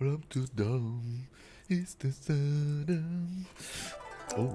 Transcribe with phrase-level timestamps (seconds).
[0.00, 1.00] Rotterdam
[1.70, 3.46] is the sun.
[4.36, 4.50] Oh.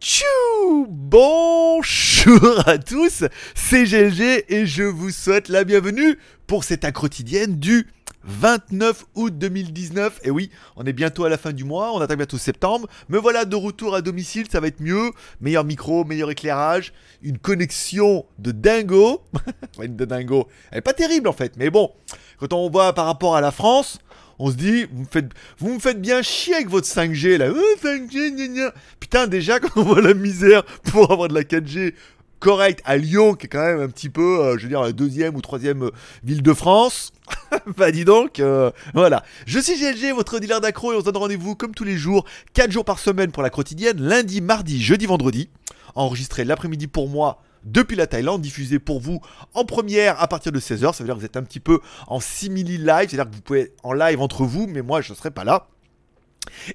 [0.00, 3.24] Tchou Bonjour à tous,
[3.54, 7.86] c'est GLG et je vous souhaite la bienvenue pour cette accro quotidienne du
[8.24, 10.20] 29 août 2019.
[10.24, 12.88] Et oui, on est bientôt à la fin du mois, on attaque bientôt septembre.
[13.08, 15.12] Me voilà de retour à domicile, ça va être mieux.
[15.40, 16.92] Meilleur micro, meilleur éclairage,
[17.22, 19.22] une connexion de dingo.
[19.78, 21.90] de dingo, elle est pas terrible en fait, mais bon,
[22.38, 23.98] quand on voit par rapport à la France,
[24.38, 24.86] on se dit,
[25.58, 27.50] vous me faites, bien chier avec votre 5G là.
[27.50, 28.74] 5G, gna gna.
[28.98, 31.94] Putain, déjà, quand on voit la misère pour avoir de la 4G
[32.40, 34.92] correcte à Lyon, qui est quand même un petit peu, euh, je veux dire, la
[34.92, 35.90] deuxième ou troisième euh,
[36.22, 37.12] ville de France.
[37.76, 39.22] bah dis donc, euh, voilà.
[39.46, 42.24] Je suis GLG, votre dealer d'accro, et on se donne rendez-vous comme tous les jours,
[42.54, 45.48] 4 jours par semaine pour la quotidienne, lundi, mardi, jeudi, vendredi.
[45.94, 49.20] Enregistré l'après-midi pour moi depuis la Thaïlande, diffusé pour vous
[49.54, 50.92] en première à partir de 16h.
[50.92, 53.42] Ça veut dire que vous êtes un petit peu en simili live, c'est-à-dire que vous
[53.42, 55.66] pouvez en live entre vous, mais moi je ne serai pas là.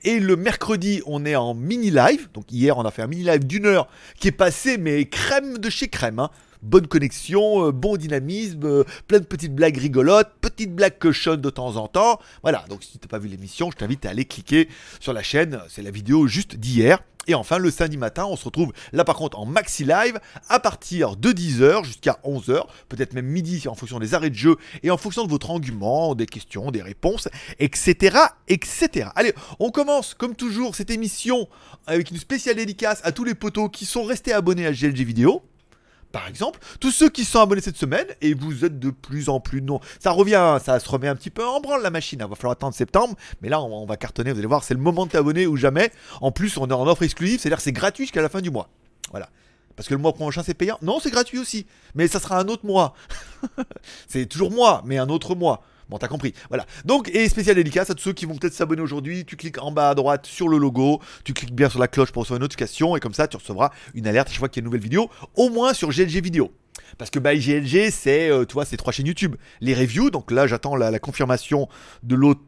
[0.04, 2.28] Et le mercredi, on est en mini live.
[2.34, 3.88] Donc hier, on a fait un mini live d'une heure
[4.20, 6.20] qui est passé, mais crème de chez crème.
[6.20, 6.30] Hein.
[6.62, 11.50] Bonne connexion, euh, bon dynamisme, euh, plein de petites blagues rigolotes, petites blagues cochonnes de
[11.50, 12.20] temps en temps.
[12.42, 14.68] Voilà, donc si tu n'as pas vu l'émission, je t'invite à aller cliquer
[15.00, 15.62] sur la chaîne.
[15.70, 17.00] C'est la vidéo juste d'hier.
[17.28, 20.60] Et enfin, le samedi matin, on se retrouve là par contre en maxi live à
[20.60, 24.92] partir de 10h jusqu'à 11h, peut-être même midi en fonction des arrêts de jeu et
[24.92, 27.30] en fonction de votre argument, des questions, des réponses,
[27.60, 28.18] etc.
[28.48, 29.10] etc.
[29.16, 31.48] Allez, on commence comme toujours cette émission
[31.88, 35.44] avec une spéciale dédicace à tous les potos qui sont restés abonnés à GLG Vidéo
[36.12, 39.40] par exemple, tous ceux qui sont abonnés cette semaine, et vous êtes de plus en
[39.40, 39.80] plus non.
[40.00, 42.20] Ça revient, ça se remet un petit peu en branle la machine.
[42.22, 44.80] Il va falloir attendre septembre, mais là on, va cartonner, vous allez voir, c'est le
[44.80, 45.92] moment de t'abonner ou jamais.
[46.22, 48.70] En plus, on est en offre exclusive, c'est-à-dire c'est gratuit jusqu'à la fin du mois.
[49.12, 49.30] Voilà.
[49.76, 50.78] Parce que le mois prochain c'est payant.
[50.82, 51.66] Non, c'est gratuit aussi.
[51.96, 52.96] Mais ça sera un autre mois.
[54.08, 55.64] c'est toujours moi, mais un autre mois.
[55.90, 56.34] Bon, t'as compris.
[56.50, 56.66] Voilà.
[56.86, 59.26] Donc, et spécial dédicace à tous ceux qui vont peut-être s'abonner aujourd'hui.
[59.26, 61.02] Tu cliques en bas à droite sur le logo.
[61.24, 62.96] Tu cliques bien sur la cloche pour recevoir une notification.
[62.96, 64.82] Et comme ça, tu recevras une alerte à chaque fois qu'il y a une nouvelle
[64.82, 65.10] vidéo.
[65.36, 66.52] Au moins sur GLG Vidéo.
[66.98, 69.36] Parce que by GLG, c'est, euh, c'est trois chaînes YouTube.
[69.62, 71.68] Les reviews, donc là, j'attends la, confirmation
[72.04, 72.42] de l'autre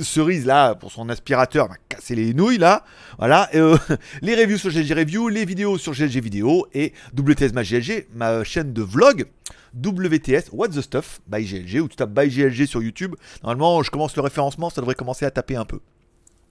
[0.00, 2.84] cerise là pour son aspirateur va casser les nouilles là
[3.18, 3.78] voilà euh,
[4.22, 8.44] les reviews sur GLG Review les vidéos sur GLG Vidéo et WTS ma GLG ma
[8.44, 9.26] chaîne de vlog
[9.74, 13.14] WTS What the Stuff by GLG ou tu tapes by GLG sur YouTube.
[13.42, 15.80] Normalement, je commence le référencement, ça devrait commencer à taper un peu.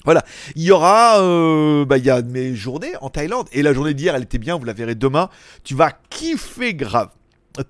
[0.04, 0.26] Voilà,
[0.56, 3.94] il y aura, euh, bah, il y a mes journées en Thaïlande et la journée
[3.94, 5.30] d'hier, elle était bien, vous la verrez demain.
[5.64, 7.10] Tu vas kiffer grave.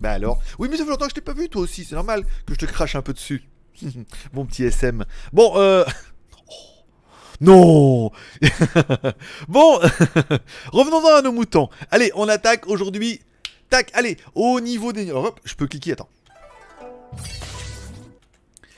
[0.00, 1.94] Bah alors, oui, mais ça fait longtemps que je t'ai pas vu toi aussi, c'est
[1.94, 3.48] normal que je te crache un peu dessus.
[4.32, 5.04] Mon petit SM.
[5.32, 5.84] Bon, euh.
[7.40, 8.12] Non
[9.48, 9.78] Bon,
[10.72, 11.68] revenons à nos moutons.
[11.90, 13.20] Allez, on attaque aujourd'hui
[13.70, 15.10] Tac, allez, au niveau des...
[15.10, 16.08] Hop, je peux cliquer, attends.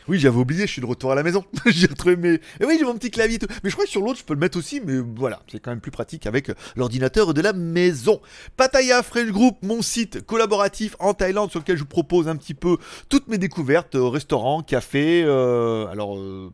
[0.09, 1.45] Oui, j'avais oublié, je suis de retour à la maison.
[1.67, 2.35] j'ai retrouvé mes.
[2.35, 3.47] Et eh oui, j'ai mon petit clavier tout.
[3.65, 4.81] Mais je crois que sur l'autre, je peux le mettre aussi.
[4.81, 8.21] Mais voilà, c'est quand même plus pratique avec l'ordinateur de la maison.
[8.57, 12.55] Pattaya French Group, mon site collaboratif en Thaïlande sur lequel je vous propose un petit
[12.55, 12.79] peu
[13.09, 15.23] toutes mes découvertes euh, restaurants, cafés.
[15.25, 16.17] Euh, alors.
[16.17, 16.51] Euh,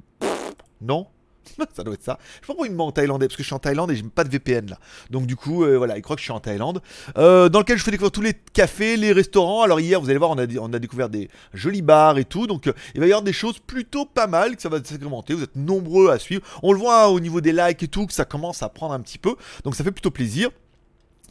[0.81, 1.07] non?
[1.75, 2.19] ça doit être ça.
[2.21, 3.91] Je sais pas pourquoi il me met en thaïlandais, parce que je suis en Thaïlande
[3.91, 4.79] et j'ai pas de VPN là.
[5.11, 6.83] Donc du coup, euh, voilà, il croit que je suis en Thaïlande.
[7.19, 9.63] Euh, dans lequel je fais découvrir tous les cafés, les restaurants.
[9.63, 12.47] Alors hier, vous allez voir, on a, découvert des jolis bars et tout.
[12.47, 15.35] Donc euh, il va y avoir des choses plutôt pas mal, que ça va s'agrémenter.
[15.35, 16.43] Vous êtes nombreux à suivre.
[16.63, 18.95] On le voit hein, au niveau des likes et tout, que ça commence à prendre
[18.95, 19.35] un petit peu.
[19.65, 20.51] Donc ça fait plutôt plaisir.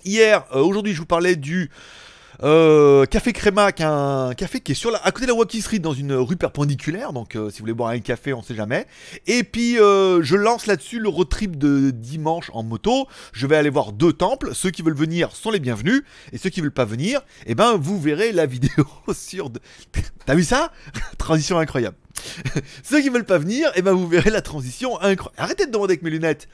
[0.03, 1.69] Hier, aujourd'hui, je vous parlais du
[2.43, 5.61] euh, café Créma, qui un café qui est sur la, à côté de la Walking
[5.61, 7.13] Street dans une rue perpendiculaire.
[7.13, 8.87] Donc, euh, si vous voulez boire un café, on sait jamais.
[9.27, 13.07] Et puis, euh, je lance là-dessus le road trip de dimanche en moto.
[13.33, 14.51] Je vais aller voir deux temples.
[14.53, 16.03] Ceux qui veulent venir sont les bienvenus.
[16.31, 19.51] Et ceux qui veulent pas venir, eh ben, vous verrez la vidéo sur.
[20.25, 20.71] T'as vu ça?
[21.17, 21.97] Transition incroyable.
[22.83, 25.35] Ceux qui veulent pas venir, et eh ben vous verrez la transition incroyable.
[25.37, 26.47] Arrêtez de demander avec mes lunettes.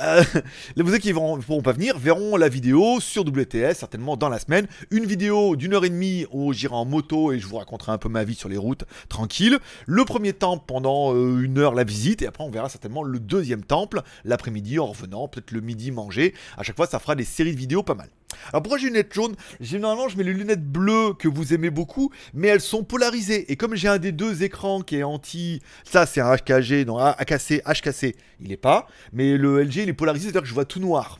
[0.00, 0.22] Euh,
[0.76, 4.66] les qui ne pourront pas venir verront la vidéo sur WTS certainement dans la semaine.
[4.90, 7.98] Une vidéo d'une heure et demie où j'irai en moto et je vous raconterai un
[7.98, 9.58] peu ma vie sur les routes tranquille.
[9.86, 13.18] Le premier temple pendant euh, une heure la visite et après on verra certainement le
[13.18, 16.34] deuxième temple l'après-midi en revenant, peut-être le midi manger.
[16.56, 18.10] À chaque fois ça fera des séries de vidéos pas mal.
[18.48, 19.34] Alors pourquoi j'ai une lunette jaune?
[19.60, 23.50] Généralement je mets les lunettes bleues que vous aimez beaucoup, mais elles sont polarisées.
[23.50, 25.62] Et comme j'ai un des deux écrans qui est anti...
[25.84, 28.86] Ça c'est un HKG, non AKC, HKC, il est pas.
[29.12, 31.18] Mais le LG il est polarisé, c'est-à-dire que je vois tout noir.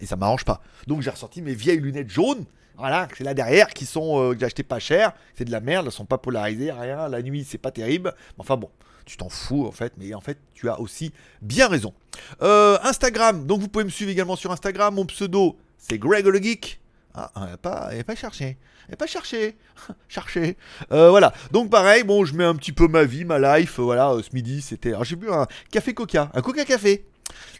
[0.00, 0.60] Et ça m'arrange pas.
[0.86, 2.44] Donc j'ai ressorti mes vieilles lunettes jaunes.
[2.76, 5.12] Voilà, c'est là derrière, qui sont euh, que j'ai acheté pas cher.
[5.34, 7.08] C'est de la merde, elles sont pas polarisées, rien.
[7.08, 8.14] La nuit, c'est pas terrible.
[8.38, 8.70] Enfin bon,
[9.04, 11.92] tu t'en fous en fait, mais en fait, tu as aussi bien raison.
[12.40, 14.94] Euh, Instagram, donc vous pouvez me suivre également sur Instagram.
[14.94, 16.80] Mon pseudo, c'est Greg le Geek.
[17.14, 18.58] Ah, elle n'a pas, pas cherché.
[18.84, 19.56] Elle n'a pas cherché.
[20.08, 20.56] cherché.
[20.92, 21.32] Euh, voilà.
[21.50, 23.80] Donc pareil, bon, je mets un petit peu ma vie, ma life.
[23.80, 24.92] voilà, ce midi, c'était.
[25.02, 26.30] J'ai bu un café coca.
[26.34, 27.06] Un coca café.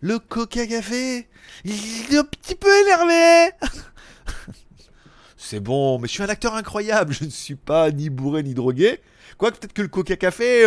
[0.00, 1.28] Le coca café.
[1.64, 1.72] Il
[2.12, 3.52] est un petit peu énervé.
[5.36, 7.12] C'est bon, mais je suis un acteur incroyable.
[7.12, 9.00] Je ne suis pas ni bourré ni drogué.
[9.38, 10.66] Quoique peut-être que le coca café.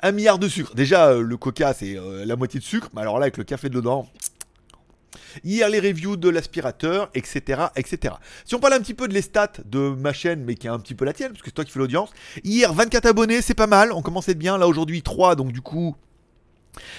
[0.00, 0.74] un milliard de sucre.
[0.74, 2.88] Déjà, le coca, c'est la moitié de sucre.
[2.94, 4.08] Mais alors là, avec le café dedans,
[5.42, 8.14] Hier, les reviews de l'aspirateur, etc., etc.
[8.44, 10.70] Si on parle un petit peu de les stats de ma chaîne, mais qui est
[10.70, 12.10] un petit peu la tienne, parce que c'est toi qui fais l'audience.
[12.42, 13.92] Hier, 24 abonnés, c'est pas mal.
[13.92, 14.58] On commençait bien.
[14.58, 15.36] Là, aujourd'hui, 3.
[15.36, 15.96] Donc, du coup,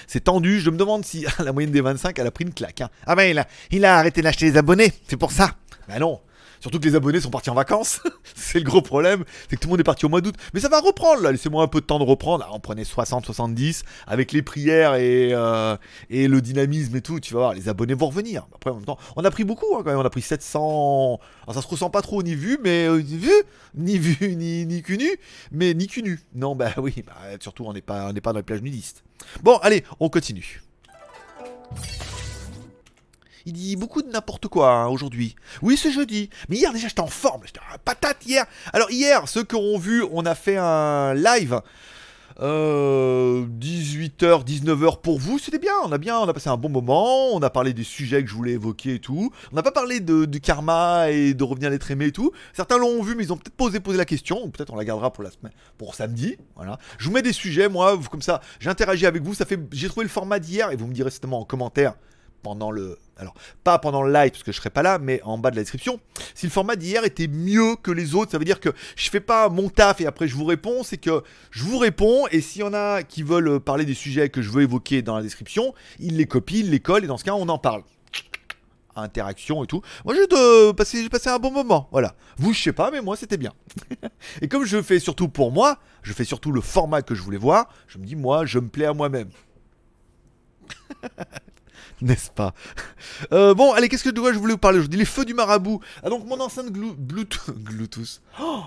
[0.06, 0.60] c'est tendu.
[0.60, 2.80] Je me demande si la moyenne des 25, elle a pris une claque.
[2.80, 2.90] Hein.
[3.06, 4.92] Ah, ben, il a, arrêté d'acheter les abonnés.
[5.08, 5.52] C'est pour ça.
[5.88, 6.20] Ben non.
[6.60, 8.00] Surtout que les abonnés sont partis en vacances.
[8.34, 9.24] c'est le gros problème.
[9.48, 10.34] C'est que tout le monde est parti au mois d'août.
[10.54, 11.32] Mais ça va reprendre là.
[11.32, 12.48] Laissez-moi un peu de temps de reprendre.
[12.52, 15.76] on prenait 60, 70 avec les prières et, euh,
[16.10, 17.20] et le dynamisme et tout.
[17.20, 18.46] Tu vas voir, les abonnés vont revenir.
[18.54, 19.98] Après, en même temps, on a pris beaucoup hein, quand même.
[19.98, 21.20] On a pris 700.
[21.44, 23.32] Alors, ça se ressent pas trop ni vu, mais euh, ni vu,
[23.74, 25.10] ni vu, ni, cunu,
[25.52, 26.20] mais ni cunu.
[26.34, 26.94] Non, bah oui.
[27.06, 29.04] Bah, surtout, on n'est pas, pas dans les plages nudistes.
[29.42, 30.62] Bon, allez, on continue.
[33.46, 35.36] Il dit beaucoup de n'importe quoi hein, aujourd'hui.
[35.62, 36.30] Oui, c'est jeudi.
[36.48, 37.42] Mais hier, déjà, j'étais en forme.
[37.46, 38.44] J'étais en patate hier.
[38.72, 41.60] Alors, hier, ceux qui auront vu, on a fait un live.
[42.38, 46.68] 18h, euh, 19h pour vous, c'était bien, on a bien, on a passé un bon
[46.68, 49.32] moment, on a parlé des sujets que je voulais évoquer et tout.
[49.52, 52.32] On n'a pas parlé de, du karma et de revenir à l'être aimé et tout.
[52.52, 55.14] Certains l'ont vu, mais ils ont peut-être posé, posé la question, peut-être on la gardera
[55.14, 56.36] pour la semaine, pour samedi.
[56.56, 56.78] Voilà.
[56.98, 59.32] Je vous mets des sujets, moi, comme ça, j'interagis avec vous.
[59.32, 61.94] Ça fait, j'ai trouvé le format d'hier et vous me direz certainement en commentaire
[62.42, 62.98] pendant le.
[63.18, 63.34] Alors,
[63.64, 65.62] pas pendant le live, parce que je serai pas là, mais en bas de la
[65.62, 66.00] description.
[66.34, 69.20] Si le format d'hier était mieux que les autres, ça veut dire que je fais
[69.20, 72.60] pas mon taf et après je vous réponds, c'est que je vous réponds, et s'il
[72.60, 75.72] y en a qui veulent parler des sujets que je veux évoquer dans la description,
[75.98, 77.82] ils les copient, ils les collent, et dans ce cas, on en parle
[78.96, 79.82] interaction et tout.
[80.04, 81.88] Moi, j'ai de passer, passé un bon moment.
[81.92, 82.14] Voilà.
[82.38, 83.52] Vous, je sais pas, mais moi, c'était bien.
[84.40, 87.38] et comme je fais surtout pour moi, je fais surtout le format que je voulais
[87.38, 87.68] voir.
[87.88, 89.28] Je me dis, moi, je me plais à moi-même.
[92.02, 92.52] n'est-ce pas?
[93.32, 95.80] Euh, Bon, allez, qu'est-ce que je voulais vous parler aujourd'hui Les feux du marabout.
[96.02, 98.20] Ah, donc mon enceinte Bluetooth.
[98.40, 98.64] Oh,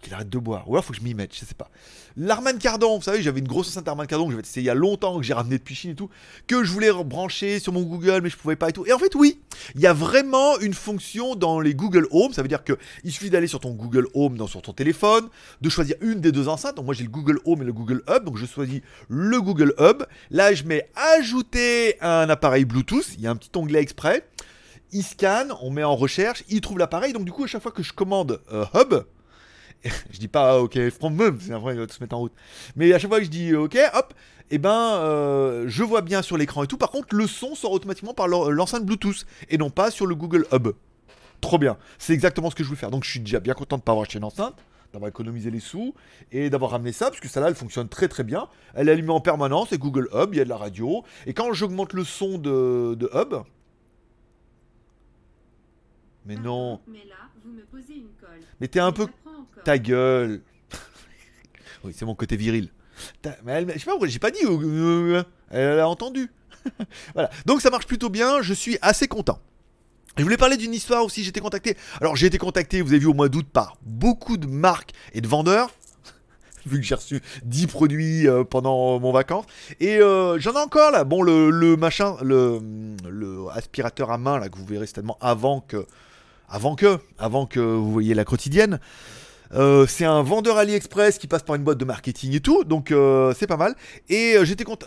[0.00, 0.68] qu'il arrête de boire.
[0.68, 1.70] Ou alors faut que je m'y mette, je sais pas.
[2.16, 4.70] L'Arman Cardon, vous savez, j'avais une grosse enceinte Arman Cardon que j'avais testé il y
[4.70, 6.10] a longtemps, que j'ai ramené depuis Chine et tout,
[6.46, 8.84] que je voulais brancher sur mon Google, mais je pouvais pas et tout.
[8.86, 9.38] Et en fait, oui,
[9.76, 12.32] il y a vraiment une fonction dans les Google Home.
[12.32, 12.72] Ça veut dire que
[13.04, 15.28] il suffit d'aller sur ton Google Home, dans, sur ton téléphone,
[15.60, 16.76] de choisir une des deux enceintes.
[16.76, 19.74] Donc moi j'ai le Google Home et le Google Hub, donc je choisis le Google
[19.78, 20.02] Hub.
[20.30, 23.14] Là, je mets ajouter un appareil Bluetooth.
[23.14, 24.26] Il y a un petit onglet exprès.
[24.90, 27.12] Il scanne, on met en recherche, il trouve l'appareil.
[27.12, 29.04] Donc du coup, à chaque fois que je commande euh, Hub,
[30.10, 32.32] je dis pas OK from home, c'est vrai, il va tout se mettre en route.
[32.76, 34.14] Mais à chaque fois que je dis OK, hop,
[34.50, 36.78] et eh ben euh, je vois bien sur l'écran et tout.
[36.78, 40.46] Par contre, le son sort automatiquement par l'enceinte Bluetooth et non pas sur le Google
[40.52, 40.68] Hub.
[41.42, 41.76] Trop bien.
[41.98, 42.90] C'est exactement ce que je voulais faire.
[42.90, 44.56] Donc je suis déjà bien content de ne pas avoir acheté une enceinte,
[44.94, 45.94] d'avoir économisé les sous
[46.32, 48.48] et d'avoir ramené ça parce que ça là elle fonctionne très très bien.
[48.74, 51.04] Elle est allumée en permanence, c'est Google Hub, il y a de la radio.
[51.26, 53.42] Et quand j'augmente le son de, de Hub.
[56.24, 56.80] Mais non.
[56.86, 58.40] Mais là, vous me posez une colle.
[58.60, 59.06] Mais t'es un peu
[59.68, 60.40] ta gueule.
[61.84, 62.70] oui, c'est mon côté viril.
[63.44, 64.40] Mais elle, je sais pas pourquoi j'ai pas dit.
[64.42, 66.30] Euh, euh, elle a entendu.
[67.14, 67.28] voilà.
[67.44, 68.40] Donc ça marche plutôt bien.
[68.40, 69.38] Je suis assez content.
[70.16, 71.22] Je voulais parler d'une histoire aussi.
[71.22, 71.76] J'étais contacté.
[72.00, 75.20] Alors j'ai été contacté, vous avez vu au mois d'août, par beaucoup de marques et
[75.20, 75.70] de vendeurs.
[76.66, 79.44] vu que j'ai reçu 10 produits euh, pendant mon vacances.
[79.80, 81.04] Et j'en ai encore là.
[81.04, 82.58] Bon, le, machin, le,
[83.06, 85.84] le, aspirateur à main là que vous verrez certainement avant que,
[86.48, 88.80] avant que, avant que vous voyez la quotidienne.
[89.54, 92.90] Euh, c'est un vendeur AliExpress qui passe par une boîte de marketing et tout, donc
[92.90, 93.74] euh, c'est pas mal.
[94.08, 94.86] Et euh, j'étais content.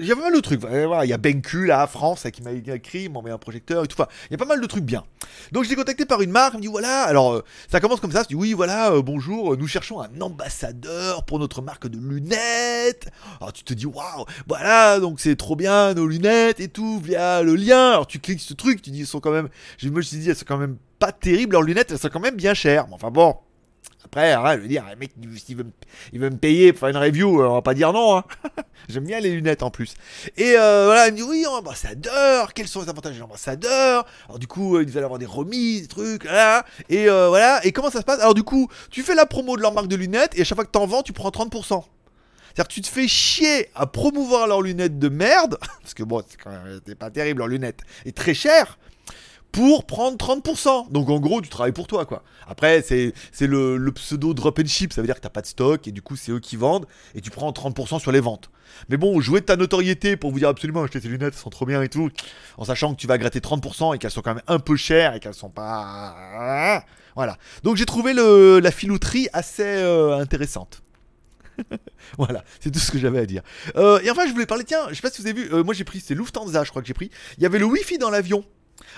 [0.00, 0.60] J'avais mal de trucs.
[0.62, 3.88] Il y a BenQ là, France, qui m'a écrit, il m'a envoyé un projecteur et
[3.88, 3.96] tout.
[4.00, 5.04] Enfin, il y a pas mal de trucs bien.
[5.52, 7.02] Donc j'étais contacté par une marque, il me dit voilà.
[7.02, 8.22] Alors ça commence comme ça.
[8.22, 13.08] Je dis oui, voilà, bonjour, nous cherchons un ambassadeur pour notre marque de lunettes.
[13.40, 17.42] Alors tu te dis waouh, voilà, donc c'est trop bien nos lunettes et tout via
[17.42, 17.90] le lien.
[17.90, 19.48] Alors tu cliques ce truc, tu dis ils sont quand même.
[19.78, 22.20] Je me suis dit elles sont quand même pas terribles leurs lunettes, elles sont quand
[22.20, 22.86] même bien chères.
[22.90, 23.36] Enfin bon.
[24.08, 27.54] Après, je veux dire, mec, il veut, me payer pour faire une review, euh, on
[27.56, 28.16] va pas dire non.
[28.16, 28.24] Hein.
[28.88, 29.96] J'aime bien les lunettes en plus.
[30.38, 34.06] Et euh, voilà, il me dit oui, ambassadeur, quels sont les avantages de l'ambassadeur?
[34.26, 36.64] Alors du coup, euh, il va avoir des remises, des trucs, là.
[36.88, 38.20] Et voilà, et comment ça se passe?
[38.20, 40.56] Alors du coup, tu fais la promo de leur marque de lunettes, et à chaque
[40.56, 41.50] fois que tu en vends, tu prends 30%.
[41.50, 46.22] C'est-à-dire que tu te fais chier à promouvoir leurs lunettes de merde, parce que bon,
[46.26, 48.78] c'est quand même pas terrible leurs lunettes, et très cher,
[49.52, 50.90] pour prendre 30%.
[50.90, 52.22] Donc en gros, tu travailles pour toi, quoi.
[52.46, 55.46] Après, c'est le, le, pseudo drop and ship, ça veut dire que t'as pas de
[55.46, 58.50] stock et du coup, c'est eux qui vendent et tu prends 30% sur les ventes.
[58.88, 61.50] Mais bon, jouer de ta notoriété pour vous dire absolument, acheter ces lunettes, elles sont
[61.50, 62.10] trop bien et tout,
[62.56, 65.14] en sachant que tu vas gratter 30% et qu'elles sont quand même un peu chères
[65.14, 66.84] et qu'elles sont pas.
[67.14, 67.36] Voilà.
[67.64, 70.82] Donc j'ai trouvé la filouterie assez euh, intéressante.
[72.18, 73.42] voilà, c'est tout ce que j'avais à dire.
[73.76, 75.64] Euh, et enfin, je voulais parler, tiens, je sais pas si vous avez vu, euh,
[75.64, 77.10] moi j'ai pris, c'est Lufthansa, je crois que j'ai pris.
[77.36, 78.44] Il y avait le Wi-Fi dans l'avion.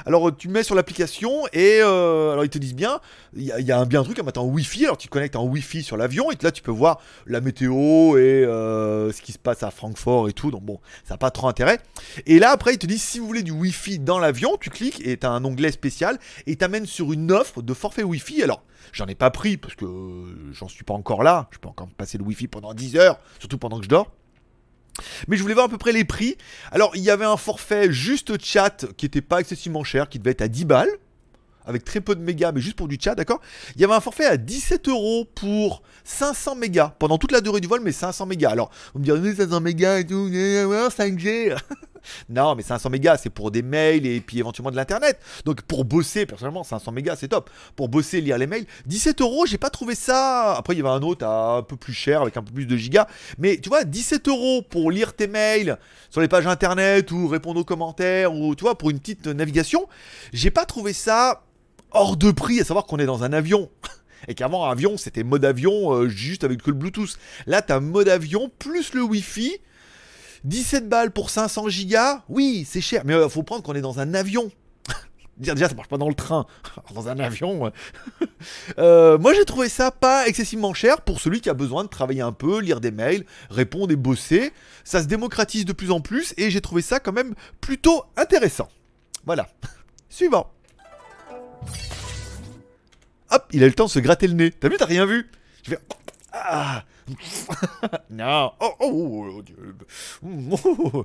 [0.06, 3.00] Alors tu mets sur l'application et euh, alors ils te disent bien,
[3.34, 4.84] il y, a un bien truc à mettre en Wi-Fi.
[4.84, 8.16] Alors tu te connectes en Wi-Fi sur l'avion et là tu peux voir la météo
[8.16, 10.50] et euh, ce qui se passe à Francfort et tout.
[10.50, 11.80] Donc bon, ça n'a pas trop intérêt.
[12.26, 15.06] Et là après ils te disent si vous voulez du Wi-Fi dans l'avion, tu cliques
[15.06, 18.42] et tu un onglet spécial et t'amène sur une offre de forfait Wi-Fi.
[18.42, 19.86] Alors j'en ai pas pris parce que
[20.52, 21.48] j'en suis pas encore là.
[21.50, 24.10] Je peux encore passer le Wi-Fi pendant 10 heures, surtout pendant que je dors.
[25.28, 26.36] Mais je voulais voir à peu près les prix.
[26.72, 30.32] Alors, il y avait un forfait juste chat qui était pas excessivement cher, qui devait
[30.32, 30.90] être à 10 balles,
[31.66, 33.40] avec très peu de mégas, mais juste pour du chat, d'accord?
[33.76, 37.60] Il y avait un forfait à 17 euros pour 500 mégas, pendant toute la durée
[37.60, 38.50] du vol, mais 500 mégas.
[38.50, 41.56] Alors, vous me direz, 500 mégas et tout, 5G
[42.28, 45.18] non, mais 500 mégas, c'est pour des mails et puis éventuellement de l'internet.
[45.44, 47.50] Donc pour bosser, personnellement, 500 mégas, c'est top.
[47.76, 50.54] Pour bosser, lire les mails, 17 euros, j'ai pas trouvé ça.
[50.54, 52.76] Après, il y avait un autre un peu plus cher avec un peu plus de
[52.76, 53.06] gigas.
[53.38, 55.78] Mais tu vois, 17 euros pour lire tes mails
[56.10, 59.88] sur les pages internet ou répondre aux commentaires ou tu vois, pour une petite navigation,
[60.32, 61.42] j'ai pas trouvé ça
[61.92, 63.70] hors de prix, à savoir qu'on est dans un avion.
[64.28, 67.18] Et qu'avant, avion, c'était mode avion euh, juste avec que le Bluetooth.
[67.46, 69.58] Là, t'as mode avion plus le Wi-Fi
[70.44, 73.80] 17 balles pour 500 gigas, oui, c'est cher, mais il euh, faut prendre qu'on est
[73.80, 74.50] dans un avion.
[75.36, 76.46] Déjà, ça marche pas dans le train,
[76.94, 77.72] dans un avion.
[78.78, 82.22] Euh, moi, j'ai trouvé ça pas excessivement cher pour celui qui a besoin de travailler
[82.22, 84.52] un peu, lire des mails, répondre et bosser.
[84.82, 88.68] Ça se démocratise de plus en plus et j'ai trouvé ça quand même plutôt intéressant.
[89.26, 89.48] Voilà.
[90.08, 90.50] Suivant.
[93.30, 94.50] Hop, il a le temps de se gratter le nez.
[94.52, 95.30] T'as vu, t'as rien vu?
[95.64, 95.78] Je vais.
[96.32, 96.84] Ah
[98.10, 98.52] non.
[98.60, 99.42] Oh, oh,
[100.22, 101.04] oh,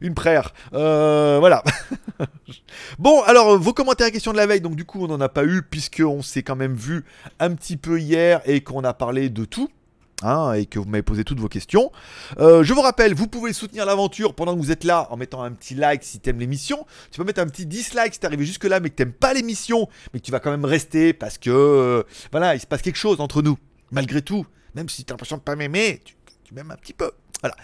[0.00, 0.52] Une prière.
[0.72, 1.62] Euh, voilà.
[2.98, 4.60] bon, alors, vos commentaires et questions de la veille.
[4.60, 7.04] Donc, du coup, on n'en a pas eu, puisqu'on s'est quand même vu
[7.38, 9.70] un petit peu hier et qu'on a parlé de tout.
[10.22, 11.92] Hein, et que vous m'avez posé toutes vos questions.
[12.38, 15.42] Euh, je vous rappelle, vous pouvez soutenir l'aventure pendant que vous êtes là en mettant
[15.42, 16.86] un petit like si t'aimes l'émission.
[17.10, 19.34] Tu peux mettre un petit dislike si t'es arrivé jusque là mais que t'aimes pas
[19.34, 22.80] l'émission, mais que tu vas quand même rester parce que euh, voilà, il se passe
[22.80, 23.58] quelque chose entre nous,
[23.90, 24.46] malgré tout.
[24.74, 26.02] Même si tu as l'impression de pas m'aimer,
[26.44, 27.10] tu, m'aimes un petit peu.
[27.40, 27.54] Voilà.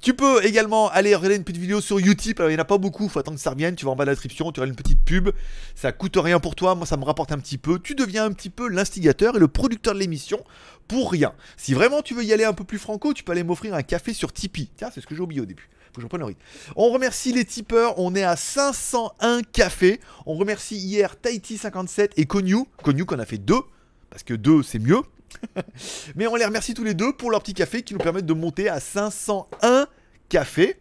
[0.00, 2.36] Tu peux également aller regarder une petite vidéo sur YouTube.
[2.38, 3.74] Alors, il n'y en a pas beaucoup, faut attendre que ça revienne.
[3.74, 5.30] Tu vas en bas de la description, tu auras une petite pub.
[5.74, 7.78] Ça coûte rien pour toi, moi ça me rapporte un petit peu.
[7.78, 10.44] Tu deviens un petit peu l'instigateur et le producteur de l'émission
[10.88, 11.32] pour rien.
[11.56, 13.82] Si vraiment tu veux y aller un peu plus franco, tu peux aller m'offrir un
[13.82, 14.70] café sur Tipeee.
[14.76, 15.68] Tiens, c'est ce que j'ai oublié au début.
[15.90, 16.40] Faut que je reprenne le rythme.
[16.76, 20.00] On remercie les tipeurs, on est à 501 cafés.
[20.26, 22.64] On remercie hier Tahiti57 et Konyu.
[22.82, 23.60] Konyu qu'on a fait deux,
[24.08, 25.02] parce que deux c'est mieux.
[26.16, 28.34] Mais on les remercie tous les deux pour leur petit café qui nous permettent de
[28.34, 29.86] monter à 501
[30.28, 30.80] cafés.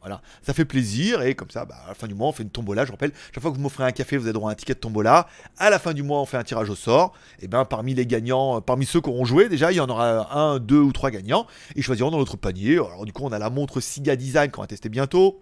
[0.00, 2.42] Voilà, ça fait plaisir et comme ça, bah, à la fin du mois, on fait
[2.42, 2.84] une tombola.
[2.84, 4.74] Je rappelle, chaque fois que vous m'offrez un café, vous avez droit à un ticket
[4.74, 5.26] de tombola.
[5.56, 7.14] À la fin du mois, on fait un tirage au sort.
[7.40, 9.88] Et bien, parmi les gagnants, euh, parmi ceux qui auront joué, déjà, il y en
[9.88, 11.46] aura un, deux ou trois gagnants.
[11.74, 12.74] Ils choisiront dans notre panier.
[12.74, 15.40] Alors, du coup, on a la montre Siga Design qu'on va tester bientôt.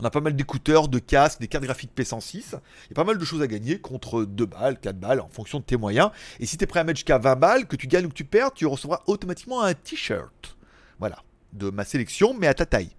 [0.00, 2.34] On a pas mal d'écouteurs, de casques, des cartes graphiques P106.
[2.34, 5.28] Il y a pas mal de choses à gagner contre 2 balles, 4 balles en
[5.28, 6.10] fonction de tes moyens.
[6.38, 8.14] Et si tu es prêt à mettre jusqu'à 20 balles, que tu gagnes ou que
[8.14, 10.56] tu perds, tu recevras automatiquement un t-shirt.
[10.98, 11.22] Voilà,
[11.52, 12.90] de ma sélection, mais à ta taille.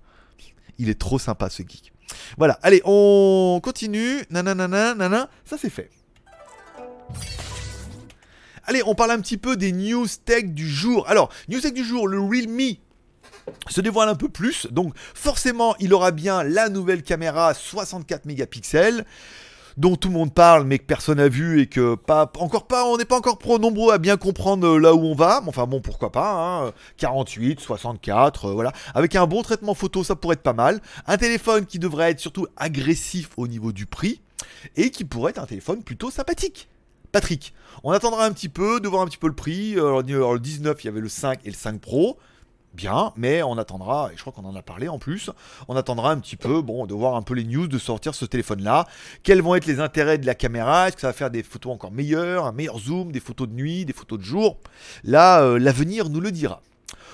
[0.78, 1.94] Il est trop sympa ce geek.
[2.38, 4.24] Voilà, allez, on continue.
[4.30, 5.90] Nanana, nanana, ça c'est fait.
[8.66, 11.08] Allez, on parle un petit peu des news tech du jour.
[11.08, 12.78] Alors, news tech du jour, le Realme
[13.70, 14.68] se dévoile un peu plus.
[14.72, 19.06] Donc forcément, il aura bien la nouvelle caméra 64 mégapixels
[19.78, 22.86] dont tout le monde parle mais que personne n'a vu et que pas encore pas
[22.86, 25.66] on n'est pas encore pro nombreux à bien comprendre euh, là où on va enfin
[25.66, 27.64] bon pourquoi pas 48 hein.
[27.66, 31.66] 64 euh, voilà avec un bon traitement photo ça pourrait être pas mal un téléphone
[31.66, 34.22] qui devrait être surtout agressif au niveau du prix
[34.76, 36.68] et qui pourrait être un téléphone plutôt sympathique
[37.12, 39.74] Patrick, on attendra un petit peu de voir un petit peu le prix.
[39.74, 42.18] Alors, le 19, il y avait le 5 et le 5 Pro
[42.74, 45.30] bien, mais on attendra, et je crois qu'on en a parlé en plus,
[45.68, 48.26] on attendra un petit peu, bon, de voir un peu les news, de sortir ce
[48.26, 48.88] téléphone-là.
[49.24, 50.88] Quels vont être les intérêts de la caméra?
[50.88, 53.54] Est-ce que ça va faire des photos encore meilleures, un meilleur zoom, des photos de
[53.54, 54.58] nuit, des photos de jour?
[55.04, 56.62] Là, euh, l'avenir nous le dira.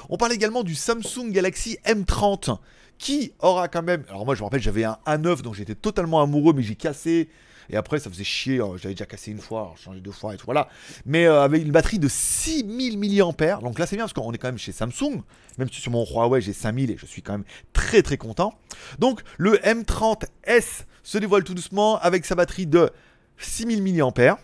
[0.10, 2.58] On parle également du Samsung Galaxy M30,
[2.98, 4.04] qui aura quand même...
[4.10, 7.30] Alors moi, je me rappelle, j'avais un A9 dont j'étais totalement amoureux, mais j'ai cassé
[7.70, 8.60] Et après, ça faisait chier.
[8.60, 10.46] hein, J'avais déjà cassé une fois, changé deux fois et tout.
[10.46, 10.70] Voilà.
[11.06, 13.60] Mais euh, avec une batterie de 6000 mAh.
[13.62, 15.22] Donc là, c'est bien parce qu'on est quand même chez Samsung.
[15.58, 18.54] Même si sur mon Huawei, j'ai 5000 et je suis quand même très très content.
[19.00, 22.90] Donc le M30S se dévoile tout doucement avec sa batterie de
[23.38, 24.38] 6000 mAh.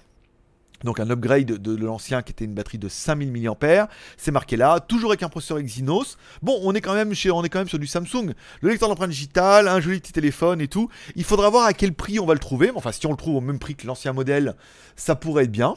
[0.83, 3.89] Donc un upgrade de, l'ancien qui était une batterie de 5000 mAh.
[4.17, 6.17] C'est marqué là, toujours avec un processeur Exynos.
[6.41, 7.29] Bon, on est quand même chez,
[7.67, 8.33] sur du Samsung.
[8.61, 10.89] Le lecteur d'empreinte digitale, un joli petit téléphone et tout.
[11.15, 12.71] Il faudra voir à quel prix on va le trouver.
[12.75, 14.55] Enfin, si on le trouve au même prix que l'ancien modèle,
[14.95, 15.75] ça pourrait être bien.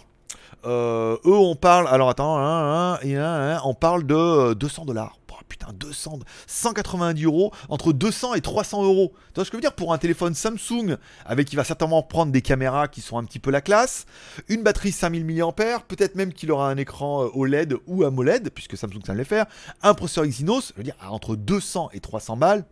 [0.65, 1.87] Euh, eux, on parle.
[1.89, 5.19] Alors attends, hein, hein, hein, hein, on parle de euh, 200 dollars.
[5.49, 9.13] Putain, 200, 190 euros, entre 200 et 300 euros.
[9.15, 9.73] Tu vois ce que je veux dire?
[9.73, 13.39] Pour un téléphone Samsung, avec qui va certainement prendre des caméras qui sont un petit
[13.39, 14.07] peu la classe,
[14.49, 15.53] une batterie 5000 mAh,
[15.89, 19.47] peut-être même qu'il aura un écran euh, OLED ou AMOLED, puisque Samsung ça les faire,
[19.83, 22.65] un processeur Exynos, je veux dire, entre 200 et 300 balles.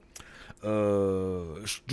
[0.65, 1.45] Euh,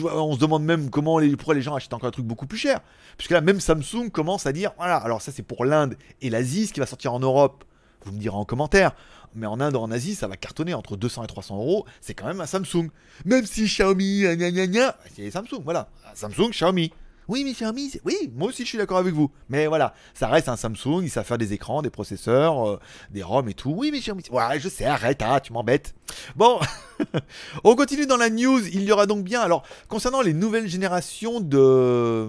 [0.04, 2.58] on se demande même comment les, pourquoi les gens achètent encore un truc beaucoup plus
[2.58, 2.80] cher.
[3.18, 6.68] Puisque là, même Samsung commence à dire voilà, alors ça c'est pour l'Inde et l'Asie,
[6.68, 7.66] ce qui va sortir en Europe,
[8.06, 8.94] vous me direz en commentaire.
[9.34, 11.86] Mais en Inde, en Asie, ça va cartonner entre 200 et 300 euros.
[12.02, 12.90] C'est quand même un Samsung.
[13.26, 15.90] Même si Xiaomi, gna, c'est Samsung, voilà.
[16.14, 16.92] Samsung, Xiaomi.
[17.28, 19.32] Oui, mais Xiaomi, oui, moi aussi je suis d'accord avec vous.
[19.48, 22.80] Mais voilà, ça reste un Samsung, il savent faire des écrans, des processeurs, euh,
[23.12, 23.70] des ROM et tout.
[23.72, 25.96] Oui, mais Xiaomi, ouais, je sais, arrête, ah, tu m'embêtes.
[26.36, 26.60] Bon,
[27.64, 28.68] on continue dans la news.
[28.68, 32.28] Il y aura donc bien, alors, concernant les nouvelles générations de,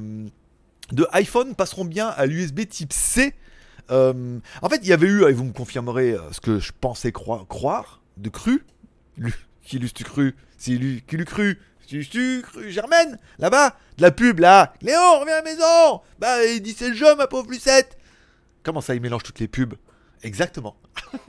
[0.93, 3.35] de iPhone, passeront bien à l'USB type C.
[3.91, 6.73] Euh, en fait, il y avait eu, et vous me confirmerez euh, ce que je
[6.81, 8.65] pensais croi- croire, de cru.
[9.17, 9.35] Lu-
[9.65, 14.11] Qui l'eût cru C'est lui qui l'eût cru Qui l'eût cru Germaine Là-bas De la
[14.11, 14.73] pub, là.
[14.83, 16.01] Léon, reviens à la maison.
[16.19, 17.97] Bah, il dit c'est le jeu, ma pauvre Lucette.
[18.63, 19.75] Comment ça, il mélange toutes les pubs?
[20.23, 20.77] Exactement.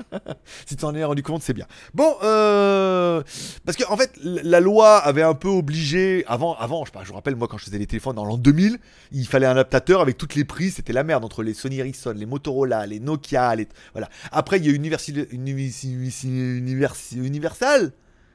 [0.66, 1.66] si tu t'en es rendu compte, c'est bien.
[1.94, 3.24] Bon, euh,
[3.66, 7.04] parce que en fait, la loi avait un peu obligé avant, avant, je sais pas,
[7.04, 8.78] je vous rappelle moi quand je faisais les téléphones dans l'an 2000,
[9.12, 12.14] il fallait un adaptateur avec toutes les prises, c'était la merde entre les Sony Ericsson,
[12.16, 14.10] les Motorola, les Nokia, les voilà.
[14.32, 15.12] Après, il y a Universal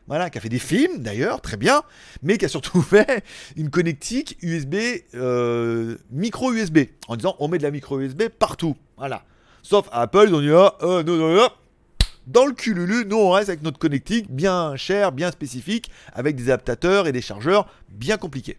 [0.09, 1.83] voilà, qui a fait des films d'ailleurs, très bien,
[2.23, 3.23] mais qui a surtout fait
[3.57, 4.75] une connectique USB,
[5.15, 9.23] euh, micro USB, en disant on met de la micro USB partout, voilà.
[9.63, 11.49] Sauf Apple, ils ont dit ah, euh, non,
[12.27, 16.45] dans le cululu, nous on reste avec notre connectique bien cher, bien spécifique, avec des
[16.45, 18.59] adaptateurs et des chargeurs bien compliqués.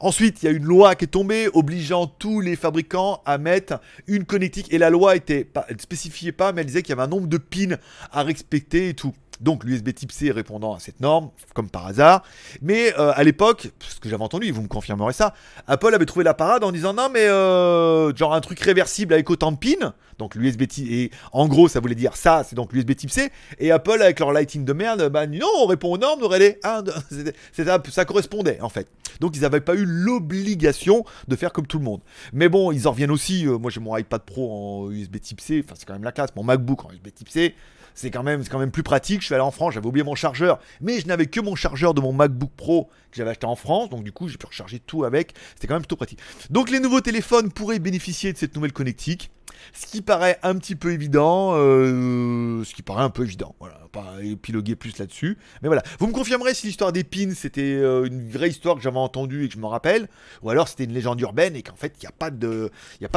[0.00, 3.80] Ensuite, il y a une loi qui est tombée obligeant tous les fabricants à mettre
[4.06, 4.72] une connectique.
[4.72, 7.08] Et la loi était pas, elle spécifiait pas, mais elle disait qu'il y avait un
[7.08, 7.76] nombre de pins
[8.12, 9.14] à respecter et tout.
[9.40, 12.22] Donc l'USB Type C répondant à cette norme, comme par hasard.
[12.62, 15.34] Mais euh, à l'époque, ce que j'avais entendu, vous me confirmerez ça,
[15.66, 19.28] Apple avait trouvé la parade en disant non mais euh, genre un truc réversible avec
[19.30, 19.92] autant de pins.
[20.18, 23.30] Donc l'USB Type et en gros ça voulait dire ça, c'est donc l'USB Type C.
[23.58, 26.38] Et Apple avec leur Lighting de merde, bah non, on répond aux normes, on aurait
[26.38, 28.88] les un, deux, c'était- c'était- ça correspondait en fait.
[29.20, 32.00] Donc ils n'avaient pas eu l'obligation de faire comme tout le monde.
[32.32, 33.46] Mais bon, ils en reviennent aussi.
[33.46, 34.50] euh, moi j'ai mon iPad Pro
[34.86, 36.30] en USB Type C, enfin c'est quand même la classe.
[36.36, 37.54] Mon MacBook en USB Type C,
[37.96, 39.22] c'est quand même, plus pratique.
[39.22, 41.94] Je suis allé en France, j'avais oublié mon chargeur, mais je n'avais que mon chargeur
[41.94, 44.78] de mon MacBook Pro que j'avais acheté en France, donc du coup j'ai pu recharger
[44.78, 45.32] tout avec.
[45.54, 46.20] C'était quand même plutôt pratique.
[46.50, 49.30] Donc les nouveaux téléphones pourraient bénéficier de cette nouvelle connectique.
[49.72, 53.80] Ce qui paraît un petit peu évident, euh, ce qui paraît un peu évident, voilà,
[53.90, 55.38] pas épiloguer plus là-dessus.
[55.62, 58.82] Mais voilà, vous me confirmerez si l'histoire des pins c'était euh, une vraie histoire que
[58.82, 60.08] j'avais entendue et que je me rappelle,
[60.42, 62.70] ou alors c'était une légende urbaine et qu'en fait il n'y a pas de,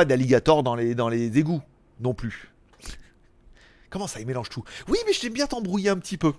[0.07, 1.61] d'alligator dans les égouts
[1.99, 2.49] non plus.
[3.89, 4.63] Comment ça, il mélange tout?
[4.87, 6.33] Oui, mais je bien t'embrouiller un petit peu.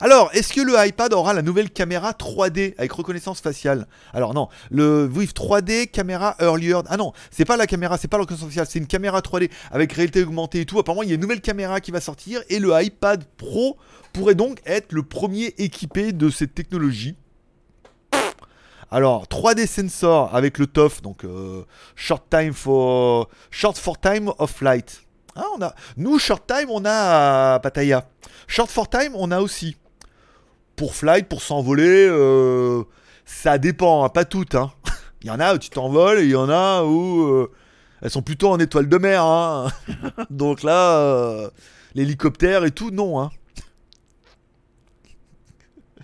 [0.00, 3.86] Alors, est-ce que le iPad aura la nouvelle caméra 3D avec reconnaissance faciale?
[4.12, 6.80] Alors non, le Vive 3D caméra earlier.
[6.88, 9.50] Ah non, c'est pas la caméra, c'est pas la reconnaissance faciale, c'est une caméra 3D
[9.70, 10.78] avec réalité augmentée et tout.
[10.78, 13.76] Apparemment, il y a une nouvelle caméra qui va sortir et le iPad Pro
[14.12, 17.16] pourrait donc être le premier équipé de cette technologie.
[18.90, 24.50] Alors, 3D sensor avec le TOF, donc euh, short time for short for time of
[24.50, 25.07] flight.
[25.38, 28.04] Ah, on a nous short time, on a à Pattaya.
[28.48, 29.76] Short for time, on a aussi.
[30.74, 32.82] Pour flight, pour s'envoler, euh,
[33.24, 34.56] ça dépend, hein, pas toutes.
[34.56, 34.72] Hein.
[35.22, 37.52] Il y en a où tu t'envoles et il y en a où euh,
[38.02, 39.22] elles sont plutôt en étoile de mer.
[39.22, 39.68] hein.
[40.30, 41.48] Donc là, euh,
[41.94, 43.20] l'hélicoptère et tout, non.
[43.20, 43.30] Hein.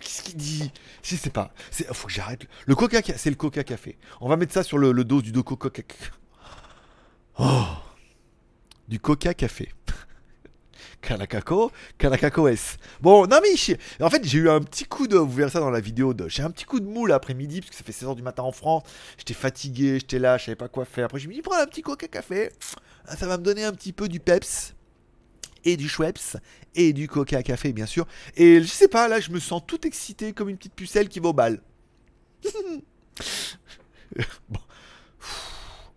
[0.00, 0.72] Qu'est-ce qu'il dit?
[1.04, 1.52] Je sais pas.
[1.92, 2.42] Faut que j'arrête.
[2.66, 3.98] Le coca, c'est le coca café.
[4.20, 5.82] On va mettre ça sur le, le dos du dos coca.
[7.38, 7.62] Oh,
[8.90, 9.72] du coca café.
[11.00, 12.76] Calacaco, Calacaco S.
[13.00, 13.54] Bon, non mais
[14.04, 16.28] en fait j'ai eu un petit coup de, vous verrez ça dans la vidéo, de,
[16.28, 18.52] j'ai un petit coup de mou l'après-midi parce que ça fait 16h du matin en
[18.52, 18.82] France.
[19.16, 21.06] J'étais fatigué, j'étais là, je savais pas quoi faire.
[21.06, 22.50] Après je me dis prends un petit coca café,
[23.06, 24.74] Ah, ça va me donner un petit peu du peps
[25.64, 26.38] et du Schweppes
[26.74, 28.06] et du coca café bien sûr.
[28.36, 31.20] Et je sais pas, là je me sens tout excité comme une petite pucelle qui
[31.20, 31.62] va au bal.
[34.48, 34.60] bon.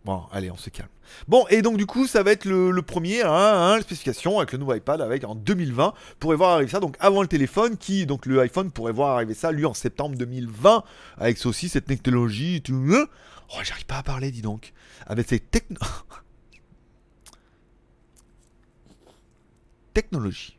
[0.05, 0.89] Bon, allez, on se calme.
[1.27, 4.51] Bon, et donc du coup, ça va être le, premier, hein, hein, la spécification avec
[4.51, 8.05] le nouveau iPad, avec en 2020, pourrait voir arriver ça, donc avant le téléphone, qui,
[8.05, 10.83] donc le iPhone pourrait voir arriver ça, lui, en septembre 2020,
[11.17, 12.85] avec ça aussi, cette technologie, tout.
[12.91, 13.05] Hein.
[13.55, 14.73] Oh, j'arrive pas à parler, dis donc.
[15.05, 15.79] Avec ces techno...
[19.93, 20.57] technologies.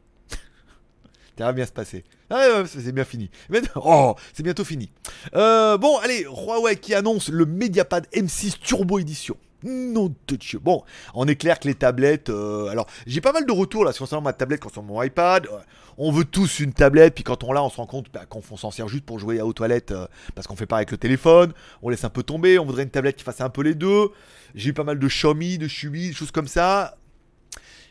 [1.37, 2.05] Ça va bien se passer.
[2.31, 3.29] Ah, c'est bien fini.
[3.75, 4.91] Oh, c'est bientôt fini.
[5.35, 9.37] Euh, bon, allez, Huawei qui annonce le Mediapad M6 Turbo Edition.
[9.65, 10.59] Non de Dieu.
[10.59, 12.29] Bon, on est clair que les tablettes.
[12.29, 15.49] Euh, alors, j'ai pas mal de retours là sur ma tablette, sur mon iPad.
[15.97, 18.43] On veut tous une tablette, puis quand on l'a, on se rend compte bah, qu'on
[18.57, 21.53] s'en sert juste pour jouer aux toilettes euh, parce qu'on fait pas avec le téléphone.
[21.83, 22.59] On laisse un peu tomber.
[22.59, 24.11] On voudrait une tablette qui fasse un peu les deux.
[24.55, 26.97] J'ai eu pas mal de Xiaomi, de Xiaomi, des choses comme ça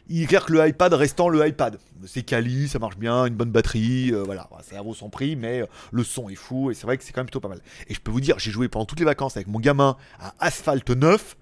[0.09, 1.77] il est clair que le iPad restant le iPad.
[2.05, 5.61] C'est quali, ça marche bien, une bonne batterie, euh, voilà, ça vaut son prix, mais
[5.61, 7.61] euh, le son est fou et c'est vrai que c'est quand même plutôt pas mal.
[7.87, 10.33] Et je peux vous dire, j'ai joué pendant toutes les vacances avec mon gamin à
[10.39, 11.37] Asphalt 9.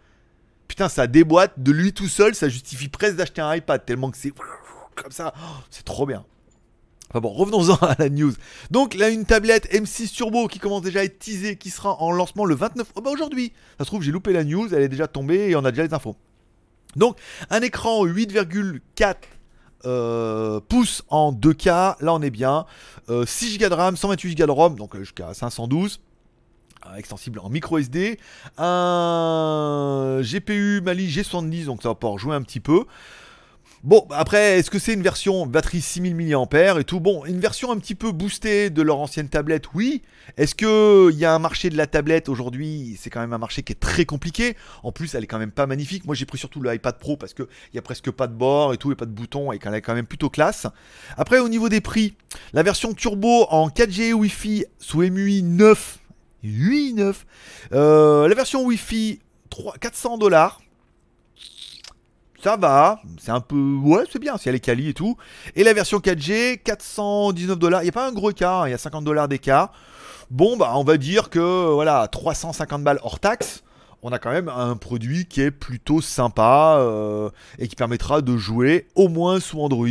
[0.72, 4.16] Putain, ça déboîte de lui tout seul, ça justifie presque d'acheter un iPad tellement que
[4.16, 4.32] c'est
[4.96, 6.24] comme ça, oh, c'est trop bien.
[7.10, 8.32] Enfin bon, revenons-en à la news.
[8.70, 12.14] Donc là, une tablette M6 Turbo qui commence déjà à être teasée, qui sera en
[12.14, 12.88] lancement le 29.
[12.96, 15.58] Oh bah aujourd'hui Ça se trouve, j'ai loupé la news, elle est déjà tombée et
[15.58, 16.16] on a déjà les infos.
[16.96, 19.16] Donc un écran 8,4
[19.84, 22.66] euh, pouces en 2K, là on est bien.
[23.10, 26.11] 6 Go de RAM, 128 Go de ROM, donc euh, jusqu'à 512 euh,
[26.98, 28.20] extensible en micro SD,
[28.58, 32.86] un GPU Mali G70, donc ça va pouvoir jouer un petit peu.
[33.84, 37.00] Bon, après, est-ce que c'est une version batterie 6000 mAh et tout?
[37.00, 40.04] Bon, une version un petit peu boostée de leur ancienne tablette, oui.
[40.38, 42.96] Est-ce qu'il y a un marché de la tablette aujourd'hui?
[43.02, 44.56] C'est quand même un marché qui est très compliqué.
[44.84, 46.06] En plus, elle est quand même pas magnifique.
[46.06, 48.72] Moi, j'ai pris surtout le iPad Pro parce qu'il n'y a presque pas de bord
[48.72, 50.68] et tout, et pas de boutons, et qu'elle est quand même plutôt classe.
[51.18, 52.14] Après, au niveau des prix,
[52.54, 56.01] la version turbo en 4G Wi-Fi sous MUI 9,
[56.44, 57.26] 8 9.
[57.72, 59.20] la version Wi-Fi
[59.80, 60.62] 400 dollars
[62.42, 63.76] ça va, c'est un peu.
[63.84, 65.16] Ouais, c'est bien, si elle est quali et tout.
[65.56, 67.82] Et la version 4G, 419 dollars.
[67.82, 69.72] Il n'y a pas un gros écart, hein, il y a 50 dollars d'écart.
[70.32, 73.64] Bon, bah, on va dire que, voilà, 350 balles hors taxe.
[74.02, 78.36] On a quand même un produit qui est plutôt sympa euh, et qui permettra de
[78.36, 79.88] jouer au moins sous Android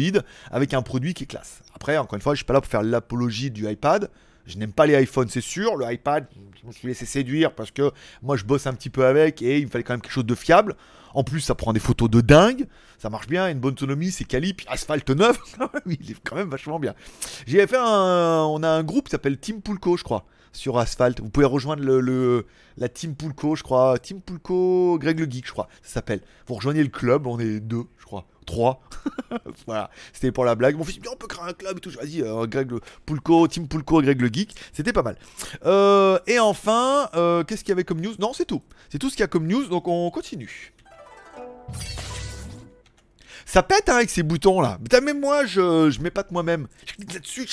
[0.50, 1.60] avec un produit qui est classe.
[1.76, 4.10] Après, encore une fois, je suis pas là pour faire l'apologie du iPad.
[4.46, 5.76] Je n'aime pas les iPhones, c'est sûr.
[5.76, 6.26] Le iPad,
[6.60, 7.90] je me suis laissé séduire parce que
[8.22, 10.26] moi, je bosse un petit peu avec et il me fallait quand même quelque chose
[10.26, 10.76] de fiable.
[11.14, 12.66] En plus, ça prend des photos de dingue.
[12.98, 14.54] Ça marche bien, une bonne autonomie, c'est quali.
[14.54, 15.38] Puis Asphalt 9,
[15.86, 16.94] il est quand même vachement bien.
[17.46, 18.44] J'ai fait un.
[18.44, 21.20] On a un groupe qui s'appelle Team Pulco, je crois, sur Asphalt.
[21.20, 23.98] Vous pouvez rejoindre le, la Team Pulco, je crois.
[23.98, 26.20] Team Pulco, Greg le Geek, je crois, ça s'appelle.
[26.46, 28.26] Vous rejoignez le club, on est deux, je crois.
[29.66, 30.76] Voilà, c'était pour la blague.
[30.76, 31.90] Mon fils me dit on peut créer un club et tout.
[31.90, 34.54] Vas-y, euh, Greg le Pulco, Team Pulco, Greg le Geek.
[34.72, 35.16] C'était pas mal.
[35.64, 38.14] Euh, et enfin, euh, qu'est-ce qu'il y avait comme news?
[38.18, 38.62] Non, c'est tout.
[38.90, 40.72] C'est tout ce qu'il y a comme news, donc on continue.
[43.46, 44.78] Ça pète hein, avec ces boutons là.
[44.82, 46.68] Putain, même moi, je, je m'épate moi-même.
[46.86, 47.48] Je clique là-dessus.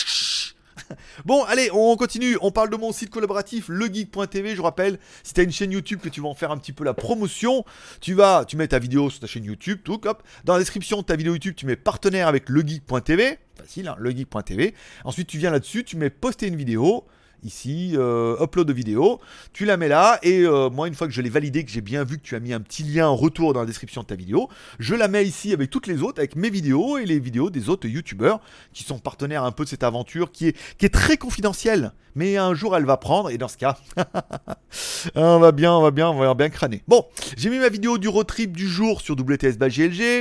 [1.26, 2.38] Bon, allez, on continue.
[2.42, 4.56] On parle de mon site collaboratif, legeek.tv.
[4.56, 6.74] Je rappelle, si tu as une chaîne YouTube que tu vas en faire un petit
[6.74, 7.64] peu la promotion,
[8.02, 10.24] tu vas, tu mets ta vidéo sur ta chaîne YouTube, tout, hop.
[10.44, 13.40] Dans la description de ta vidéo YouTube, tu mets partenaire avec legeek.tv.
[13.56, 14.74] Facile, hein, legeek.tv.
[15.04, 17.06] Ensuite, tu viens là-dessus, tu mets poster une vidéo
[17.44, 19.20] ici, euh, upload de vidéo,
[19.54, 21.82] tu la mets là, et euh, moi une fois que je l'ai validé, que j'ai
[21.82, 24.08] bien vu que tu as mis un petit lien en retour dans la description de
[24.08, 27.20] ta vidéo, je la mets ici avec toutes les autres, avec mes vidéos et les
[27.20, 28.40] vidéos des autres youtubeurs
[28.74, 32.38] qui sont partenaires un peu de cette aventure qui est, qui est très confidentielle, mais
[32.38, 33.78] un jour elle va prendre, et dans ce cas,
[35.16, 36.84] on va bien, on va bien, on va bien crâner.
[36.88, 37.06] Bon,
[37.38, 39.58] j'ai mis ma vidéo du road trip du jour sur WTS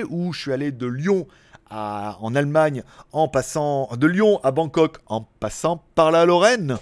[0.08, 1.26] où je suis allé de Lyon
[1.70, 6.78] en Allemagne en passant de Lyon à Bangkok en passant par la Lorraine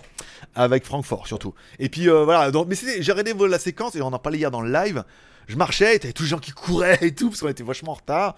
[0.55, 1.55] avec Francfort surtout.
[1.79, 4.51] Et puis euh, voilà, donc, mais j'ai regardé la séquence et on en parlait hier
[4.51, 5.05] dans le live.
[5.47, 7.97] Je marchais, y tous les gens qui couraient et tout parce qu'on était vachement en
[7.97, 8.37] retard.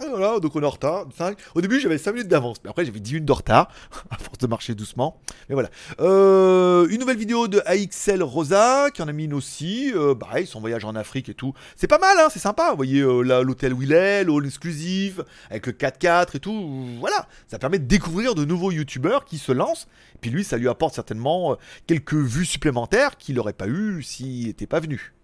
[0.00, 1.06] Ah, voilà, donc on est en retard.
[1.54, 3.70] Au début, j'avais 5 minutes d'avance, mais après, j'avais 10 minutes de retard,
[4.10, 5.20] à force de marcher doucement.
[5.48, 5.70] Mais voilà.
[6.00, 9.92] Euh, une nouvelle vidéo de AXL Rosa, qui en a mis une aussi.
[9.94, 11.54] Euh, pareil, son voyage en Afrique et tout.
[11.76, 12.70] C'est pas mal, hein, c'est sympa.
[12.70, 16.88] Vous voyez, euh, l'hôtel où il est, l'hall exclusive, avec le 4x4 et tout.
[16.98, 19.86] Voilà, ça permet de découvrir de nouveaux youtubeurs qui se lancent.
[20.16, 24.02] Et puis lui, ça lui apporte certainement euh, quelques vues supplémentaires qu'il n'aurait pas eu
[24.02, 25.14] s'il n'était pas venu.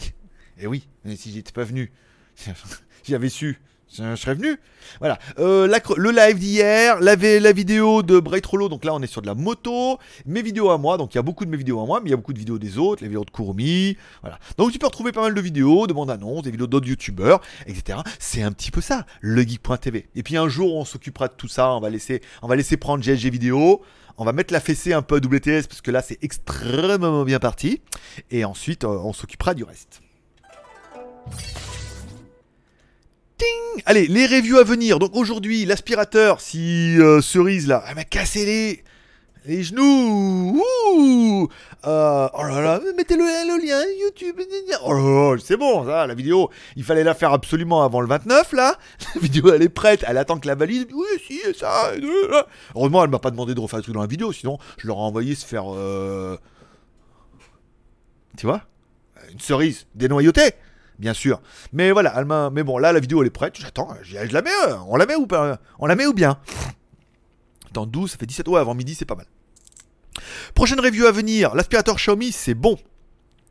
[0.00, 0.04] Et
[0.62, 1.92] eh oui, si j'étais pas venu.
[3.08, 3.58] J'avais su.
[3.90, 4.58] je serais venu.
[4.98, 5.18] Voilà.
[5.38, 5.66] Euh,
[5.96, 9.34] le live d'hier, la, vidéo de Bright Rollo, donc là on est sur de la
[9.34, 9.98] moto.
[10.26, 12.08] Mes vidéos à moi, donc il y a beaucoup de mes vidéos à moi, mais
[12.08, 13.96] il y a beaucoup de vidéos des autres, les vidéos de Kurumi.
[14.20, 14.38] Voilà.
[14.58, 17.40] Donc tu peux retrouver pas mal de vidéos, de bandes annonces, des vidéos d'autres youtubeurs,
[17.66, 18.00] etc.
[18.18, 20.06] C'est un petit peu ça, le geek.tv.
[20.14, 22.76] Et puis un jour on s'occupera de tout ça, on va laisser, on va laisser
[22.76, 23.80] prendre GSG vidéo.
[24.20, 27.38] On va mettre la fessée un peu à WTS parce que là c'est extrêmement bien
[27.38, 27.80] parti.
[28.30, 30.02] Et ensuite euh, on s'occupera du reste.
[33.86, 34.98] Allez, les reviews à venir.
[34.98, 38.84] Donc aujourd'hui, l'aspirateur, si euh, cerise là, elle m'a cassé les,
[39.46, 40.62] les genoux.
[41.86, 44.40] Euh, oh là là, mettez le, lien YouTube.
[44.84, 46.50] Oh là là, c'est bon, ça, la vidéo.
[46.76, 48.76] Il fallait la faire absolument avant le 29 là.
[49.14, 50.88] La vidéo elle est prête, elle attend que la valide.
[50.92, 51.92] Oui, si, ça.
[52.74, 54.96] Heureusement, elle m'a pas demandé de refaire le truc dans la vidéo, sinon je leur
[54.96, 55.64] ai envoyé se faire.
[55.74, 56.36] Euh,
[58.36, 58.62] tu vois
[59.32, 60.52] Une cerise dénoyautée
[60.98, 61.40] bien sûr.
[61.72, 63.56] Mais voilà, elle Mais bon, là, la vidéo, elle est prête.
[63.58, 63.88] J'attends.
[64.02, 64.50] Je, la mets.
[64.66, 66.38] Euh, on la met ou pas On la met ou bien
[67.72, 68.48] Dans 12, ça fait 17.
[68.48, 69.26] Ouais, avant midi, c'est pas mal.
[70.54, 71.54] Prochaine review à venir.
[71.54, 72.76] L'aspirateur Xiaomi, c'est bon.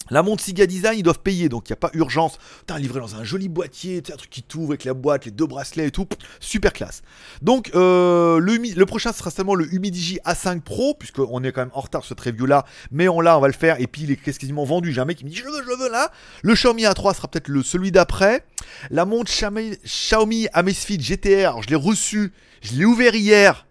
[0.10, 2.38] La montre Siga Design, ils doivent payer, donc il n'y a pas urgence.
[2.60, 5.46] Putain, livré dans un joli boîtier, un truc qui t'ouvre avec la boîte, les deux
[5.46, 6.08] bracelets et tout.
[6.40, 7.02] Super classe.
[7.42, 11.82] Donc, euh, le, prochain sera seulement le Humidigi A5 Pro, puisqu'on est quand même en
[11.82, 12.66] retard sur cette review-là.
[12.92, 13.82] Mais on l'a, on va le faire.
[13.82, 14.94] Et puis, il est quasiment vendu.
[14.94, 16.12] J'ai un mec qui me dit Je veux, je veux là.
[16.42, 18.46] Le Xiaomi A3 sera peut-être le, celui d'après.
[18.90, 22.32] La montre Xiaomi, Xiaomi Amazfit GTR, je l'ai reçu.
[22.62, 23.68] Je l'ai ouvert hier.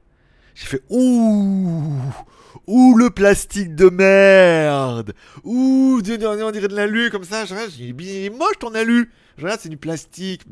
[0.54, 1.98] J'ai fait Ouh
[2.66, 7.44] Ouh, le plastique de merde Ouh, on dirait de l'alu comme ça.
[7.44, 9.10] Je regarde, il est moche ton alu.
[9.36, 10.42] Je regarde, c'est du plastique.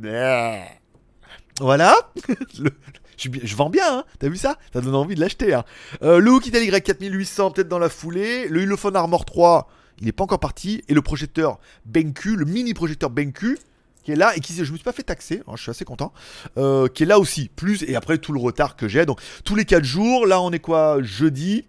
[1.60, 1.96] Voilà.
[3.16, 4.04] je, vends bien, hein.
[4.18, 4.58] T'as vu ça?
[4.72, 5.54] Ça donne envie de l'acheter.
[5.54, 5.64] Hein.
[6.02, 8.46] Euh, le Hook Italy 4800, peut-être dans la foulée.
[8.48, 10.84] Le Ulefone Armor 3, il n'est pas encore parti.
[10.88, 13.58] Et le projecteur Benku, le mini projecteur Benku,
[14.04, 15.84] qui est là et qui je me suis pas fait taxer, hein, je suis assez
[15.84, 16.12] content,
[16.58, 19.54] euh, qui est là aussi, plus et après tout le retard que j'ai, donc tous
[19.54, 21.64] les 4 jours, là on est quoi, jeudi,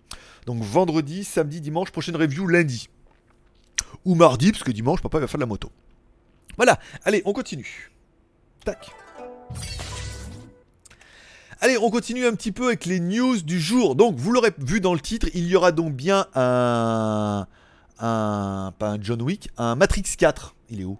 [0.45, 2.89] donc vendredi, samedi, dimanche, prochaine review lundi.
[4.05, 5.71] Ou mardi, parce que dimanche, papa va faire de la moto.
[6.57, 7.91] Voilà, allez, on continue.
[8.63, 8.91] Tac.
[11.61, 13.95] Allez, on continue un petit peu avec les news du jour.
[13.95, 17.47] Donc, vous l'aurez vu dans le titre, il y aura donc bien un.
[17.97, 18.73] Un.
[18.77, 20.53] Pas un John Wick, un Matrix 4.
[20.69, 20.99] Il est où?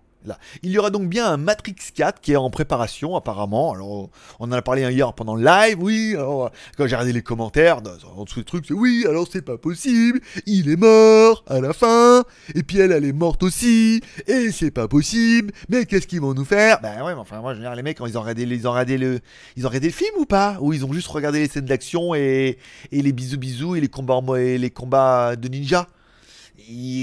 [0.64, 3.74] Il y aura donc bien un Matrix 4 qui est en préparation apparemment.
[3.74, 4.10] Alors
[4.40, 6.14] on en a parlé hier pendant le live, oui.
[6.16, 7.82] Alors, quand j'ai regardé les commentaires,
[8.16, 11.74] en dessous des trucs, c'est oui, alors c'est pas possible, il est mort à la
[11.74, 16.22] fin, et puis elle, elle est morte aussi, et c'est pas possible, mais qu'est-ce qu'ils
[16.22, 16.80] vont nous faire?
[16.82, 18.68] Ben ouais, mais enfin moi je veux dire, les mecs, quand ils ont regardé, ils
[18.68, 19.20] ont regardé le,
[19.56, 20.58] ils ont regardé le film ou pas?
[20.62, 22.58] Ou ils ont juste regardé les scènes d'action et,
[22.92, 25.88] et les bisous bisous et les combats, et les combats de ninja?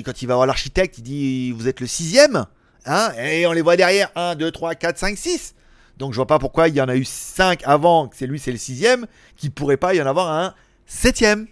[0.05, 2.47] Quand il va voir l'architecte, il dit Vous êtes le sixième?
[2.87, 4.11] Hein et on les voit derrière.
[4.17, 5.55] 1, 2, 3, 4, 5, 6.
[5.99, 8.39] Donc je vois pas pourquoi il y en a eu 5 avant, que c'est lui,
[8.39, 10.55] c'est le sixième, qu'il pourrait pas y en avoir un
[10.87, 11.47] septième.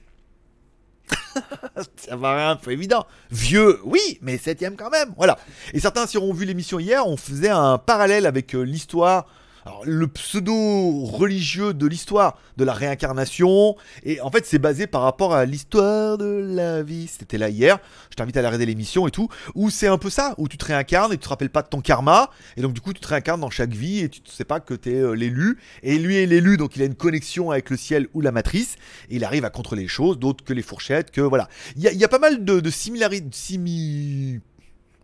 [1.96, 3.06] ça paraît un peu évident.
[3.30, 5.12] Vieux, oui, mais septième quand même.
[5.16, 5.38] Voilà.
[5.72, 9.26] Et certains, si ont vu l'émission hier, on faisait un parallèle avec euh, l'histoire
[9.66, 13.76] alors, le pseudo religieux de l'histoire de la réincarnation.
[14.04, 17.08] Et en fait, c'est basé par rapport à l'histoire de la vie.
[17.08, 17.78] C'était là hier.
[18.10, 19.28] Je t'invite à aller regarder l'émission et tout.
[19.54, 21.68] Où c'est un peu ça, où tu te réincarnes et tu te rappelles pas de
[21.68, 22.30] ton karma.
[22.56, 24.60] Et donc, du coup, tu te réincarnes dans chaque vie et tu ne sais pas
[24.60, 25.58] que tu es euh, l'élu.
[25.82, 28.76] Et lui est l'élu, donc il a une connexion avec le ciel ou la matrice.
[29.10, 31.48] Et il arrive à contrôler les choses, d'autres que les fourchettes, que voilà.
[31.76, 33.28] Il y, a pas mal de, de similarités.
[33.32, 34.40] Simi...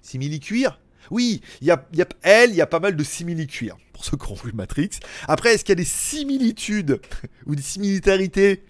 [0.01, 0.79] Simili-cuir
[1.11, 1.85] oui, il y a,
[2.23, 4.90] elle, il y a pas mal de simili-cuir, pour ceux qui ont vu Matrix.
[5.29, 7.01] Après, est-ce qu'il y a des similitudes
[7.47, 8.64] ou des similitarités?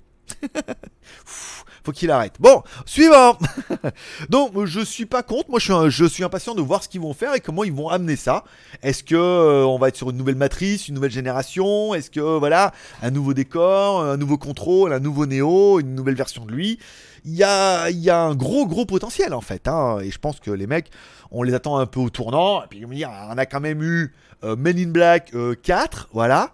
[1.86, 2.34] Faut qu'il arrête.
[2.40, 3.38] Bon, suivant.
[4.28, 5.50] Donc, je suis pas contre.
[5.50, 7.72] Moi, je suis, je suis impatient de voir ce qu'ils vont faire et comment ils
[7.72, 8.42] vont amener ça.
[8.82, 11.94] Est-ce que euh, on va être sur une nouvelle matrice, une nouvelle génération?
[11.94, 12.72] Est-ce que voilà,
[13.02, 16.80] un nouveau décor, un nouveau contrôle, un nouveau Neo, une nouvelle version de lui?
[17.24, 19.68] Il y a, y a un gros gros potentiel en fait.
[19.68, 20.90] Hein, et je pense que les mecs,
[21.30, 22.64] on les attend un peu au tournant.
[22.64, 26.50] Et puis on a quand même eu euh, Men in Black 4, euh, voilà.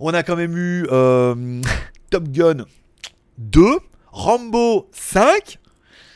[0.00, 0.86] On a quand même eu
[2.10, 2.64] Top Gun
[3.38, 3.78] 2.
[4.16, 5.58] Rambo 5,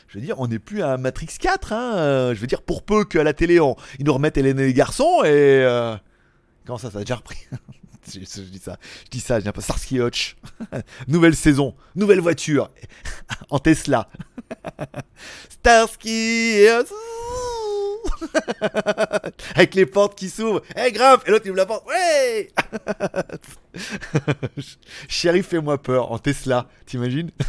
[0.07, 1.71] je veux dire, on n'est plus à Matrix 4.
[1.71, 2.33] Hein.
[2.33, 5.21] Je veux dire, pour peu qu'à la télé, on, ils nous remettent et les garçons.
[5.23, 5.29] Et.
[5.29, 5.95] Euh,
[6.65, 7.37] comment ça, ça a déjà repris?
[8.11, 8.41] Je, dis ça,
[9.05, 10.35] je dis ça, je dis pas Starsky Hutch.
[11.07, 12.71] nouvelle saison, nouvelle voiture.
[13.51, 14.09] en Tesla.
[15.49, 16.65] Starsky
[19.55, 20.61] Avec les portes qui s'ouvrent.
[20.75, 21.85] Eh, hey, grave Et l'autre, il ouvre la porte.
[21.87, 22.51] Ouais
[25.07, 26.67] Chérie, fais-moi peur en Tesla.
[26.85, 27.31] T'imagines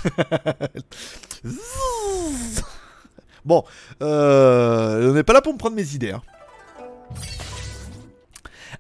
[3.45, 3.65] Bon,
[4.03, 6.13] euh, on n'est pas là pour me prendre mes idées.
[6.13, 6.23] Hein.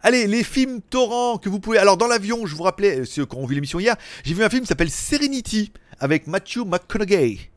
[0.05, 1.79] Allez, les films torrents que vous pouvez.
[1.79, 4.49] Alors, dans l'avion, je vous rappelais, ceux qui ont vu l'émission hier, j'ai vu un
[4.49, 7.52] film qui s'appelle Serenity avec Matthew McConaughey.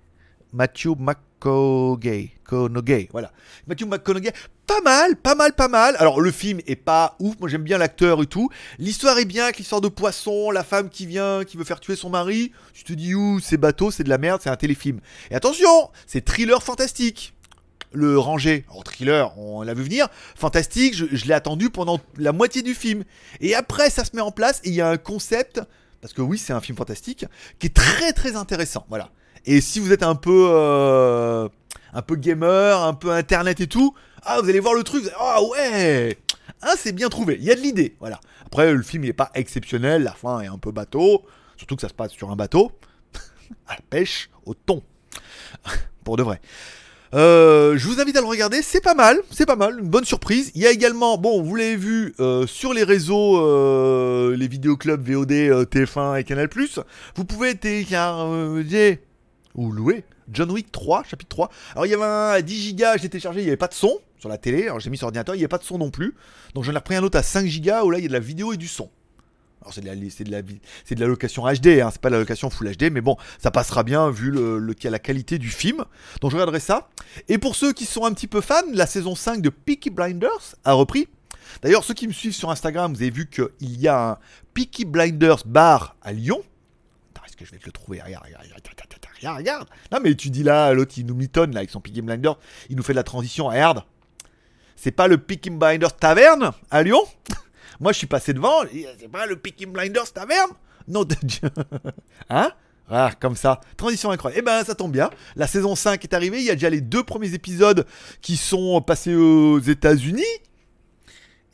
[0.56, 2.32] Matthew McConaughey.
[2.46, 3.32] Conaughey, voilà.
[3.68, 4.32] Matthew McConaughey,
[4.66, 5.96] pas mal, pas mal, pas mal.
[6.00, 8.50] Alors le film est pas ouf, moi j'aime bien l'acteur et tout.
[8.80, 11.96] L'histoire est bien, avec l'histoire de poisson, la femme qui vient, qui veut faire tuer
[11.96, 12.54] son mari.
[12.74, 15.02] Tu te dis ouh, c'est bateau, c'est de la merde, c'est un téléfilm.
[15.30, 17.34] Et attention, c'est thriller fantastique.
[17.92, 22.62] Le ranger, en thriller, on l'a vu venir, fantastique, je l'ai attendu pendant la moitié
[22.62, 23.04] du film.
[23.40, 25.62] Et après, ça se met en place et il y a un concept,
[26.02, 27.26] parce que oui, c'est un film fantastique,
[27.58, 28.86] qui est très très intéressant.
[28.90, 29.12] Voilà.
[29.46, 31.48] Et si vous êtes un peu, euh,
[31.94, 35.44] un peu gamer, un peu internet et tout, ah, vous allez voir le truc, ah
[35.44, 36.18] ouais,
[36.62, 38.20] ah, c'est bien trouvé, il y a de l'idée, voilà.
[38.46, 41.24] Après, le film n'est pas exceptionnel, la fin est un peu bateau,
[41.58, 42.72] surtout que ça se passe sur un bateau,
[43.68, 44.82] à la pêche, au thon,
[46.04, 46.42] pour de vrai.
[47.14, 50.04] Euh, je vous invite à le regarder, c'est pas mal, c'est pas mal, une bonne
[50.04, 50.52] surprise.
[50.56, 55.32] Il y a également, bon, vous l'avez vu euh, sur les réseaux, les vidéoclubs VOD,
[55.32, 56.50] euh, TF1 et Canal+,
[57.16, 59.02] vous pouvez télécharger
[59.56, 61.50] ou louer John Wick 3, chapitre 3.
[61.74, 64.00] Alors il y avait un 10 Go, j'ai téléchargé, il n'y avait pas de son
[64.20, 65.92] sur la télé, alors j'ai mis sur ordinateur, il n'y avait pas de son non
[65.92, 66.16] plus.
[66.54, 68.14] Donc j'en ai repris un autre à 5 Go où là il y a de
[68.14, 68.90] la vidéo et du son.
[69.66, 70.42] Alors c'est de, la, c'est de, la,
[70.84, 73.18] c'est de la location HD, hein, c'est pas de la location Full HD, mais bon,
[73.40, 75.86] ça passera bien vu le, le, la qualité du film.
[76.22, 76.90] Donc je regarderai ça.
[77.30, 80.56] Et pour ceux qui sont un petit peu fans, la saison 5 de Peaky Blinders
[80.66, 81.08] a repris.
[81.64, 84.18] D'ailleurs, ceux qui me suivent sur Instagram, vous avez vu qu'il y a un
[84.54, 86.44] Peaky Blinders bar à Lyon.
[87.16, 89.68] Attends, est-ce que je vais te le trouver Regarde, regarde, regarde, regarde, regarde.
[89.92, 92.38] Non, mais tu dis là, l'autre il nous mitonne là avec son Peaky Blinders,
[92.70, 93.48] il nous fait de la transition.
[93.48, 93.84] Regarde.
[94.76, 97.02] C'est pas le Peaky Blinders Taverne à Lyon
[97.80, 98.64] moi, je suis passé devant.
[99.00, 100.52] C'est pas le Peaky Blinders taverne
[100.88, 101.50] Non de Dieu.
[102.30, 102.52] hein?
[102.90, 103.62] Ah, comme ça.
[103.78, 104.42] Transition incroyable.
[104.42, 105.10] Eh ben, ça tombe bien.
[105.36, 106.38] La saison 5 est arrivée.
[106.38, 107.86] Il y a déjà les deux premiers épisodes
[108.22, 110.24] qui sont passés aux États-Unis.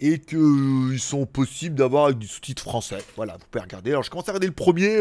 [0.03, 2.97] Et qu'ils sont possibles d'avoir du sous-titre français.
[3.15, 3.91] Voilà, vous pouvez regarder.
[3.91, 4.99] Alors, je commence à regarder le premier.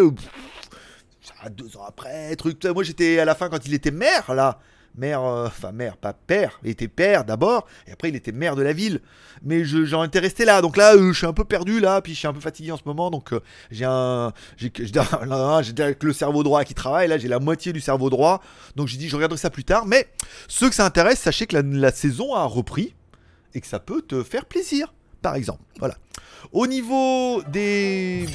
[1.43, 2.64] Ça, deux ans après, truc.
[2.64, 4.59] Moi, j'étais à la fin quand il était maire, là
[4.97, 8.57] maire, euh, enfin maire, pas père, il était père d'abord, et après il était maire
[8.57, 9.01] de la ville.
[9.43, 12.12] Mais j'en étais resté là, donc là euh, je suis un peu perdu là, puis
[12.12, 13.40] je suis un peu fatigué en ce moment, donc euh,
[13.71, 14.71] j'ai un, j'ai
[15.83, 18.43] avec le cerveau droit qui travaille, là j'ai la moitié du cerveau droit,
[18.77, 19.87] donc j'ai dit je regarderai ça plus tard.
[19.87, 20.09] Mais
[20.49, 22.95] ceux que ça intéresse, sachez que la, la saison a repris
[23.55, 25.62] et que ça peut te faire plaisir, par exemple.
[25.79, 25.97] Voilà.
[26.53, 28.27] Au niveau des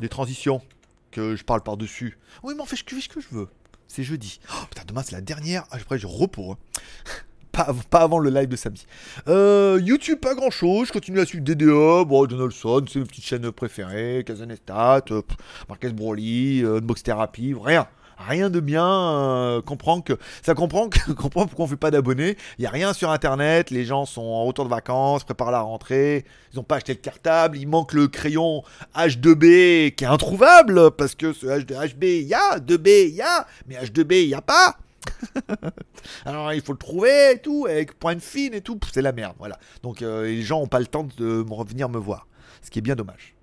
[0.00, 0.62] des transitions
[1.10, 3.48] que je parle par dessus, oui mais en fait je fais ce que je veux
[3.90, 4.38] c'est jeudi.
[4.52, 5.64] Oh, putain, demain c'est la dernière.
[5.70, 6.52] Ah, après, je repos.
[6.52, 6.56] Hein.
[7.52, 8.86] Pas, pas, avant le live de samedi.
[9.26, 10.86] Euh, YouTube, pas grand chose.
[10.86, 12.04] Je continue à suivre DDA.
[12.04, 14.22] Bon, Donaldson, c'est une petite chaîne préférée.
[14.24, 15.06] Kazanestat,
[15.68, 17.88] Marquez Broly, euh, Unbox Therapy, rien
[18.26, 18.86] rien de bien.
[18.86, 22.36] Euh, comprend que ça comprend que comprend pourquoi on fait pas d'abonnés.
[22.58, 23.70] Il y a rien sur internet.
[23.70, 26.24] Les gens sont en retour de vacances, préparent la rentrée.
[26.52, 27.58] Ils n'ont pas acheté le cartable.
[27.58, 28.62] Il manque le crayon
[28.94, 33.46] H2B qui est introuvable parce que ce H2B il y a, 2B il y a,
[33.66, 34.76] mais H2B il y a pas.
[36.24, 39.34] Alors il faut le trouver et tout, avec pointe fine et tout, c'est la merde,
[39.38, 39.58] voilà.
[39.82, 42.26] Donc euh, les gens n'ont pas le temps de revenir me voir,
[42.62, 43.34] ce qui est bien dommage.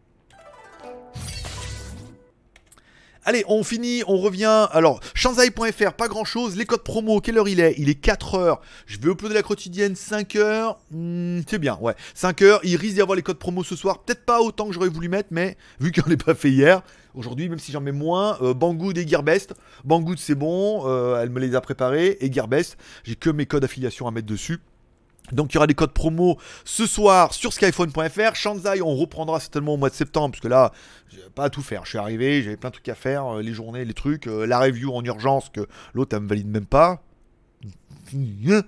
[3.30, 4.70] Allez, on finit, on revient.
[4.72, 6.56] Alors, shanzai.fr, pas grand chose.
[6.56, 7.76] Les codes promo, quelle heure il est?
[7.78, 8.60] Il est 4h.
[8.86, 10.78] Je vais uploader la quotidienne 5h.
[10.92, 11.94] Hmm, c'est bien, ouais.
[12.16, 12.60] 5h.
[12.64, 14.00] Il risque d'y avoir les codes promo ce soir.
[14.00, 16.82] Peut-être pas autant que j'aurais voulu mettre, mais vu qu'on l'ai pas fait hier,
[17.16, 19.56] aujourd'hui, même si j'en mets moins, euh, Banggood et Gearbest.
[19.84, 20.84] Banggood, c'est bon.
[20.86, 22.16] Euh, elle me les a préparés.
[22.22, 24.60] Et Gearbest, j'ai que mes codes affiliation à mettre dessus.
[25.32, 28.36] Donc il y aura des codes promo ce soir sur skyphone.fr.
[28.36, 30.72] Shanzai, on reprendra certainement au mois de septembre, parce que là,
[31.10, 31.84] j'ai pas à tout faire.
[31.86, 34.46] Je suis arrivé, j'avais plein de trucs à faire, euh, les journées, les trucs, euh,
[34.46, 37.02] la review en urgence que l'autre elle me valide même pas.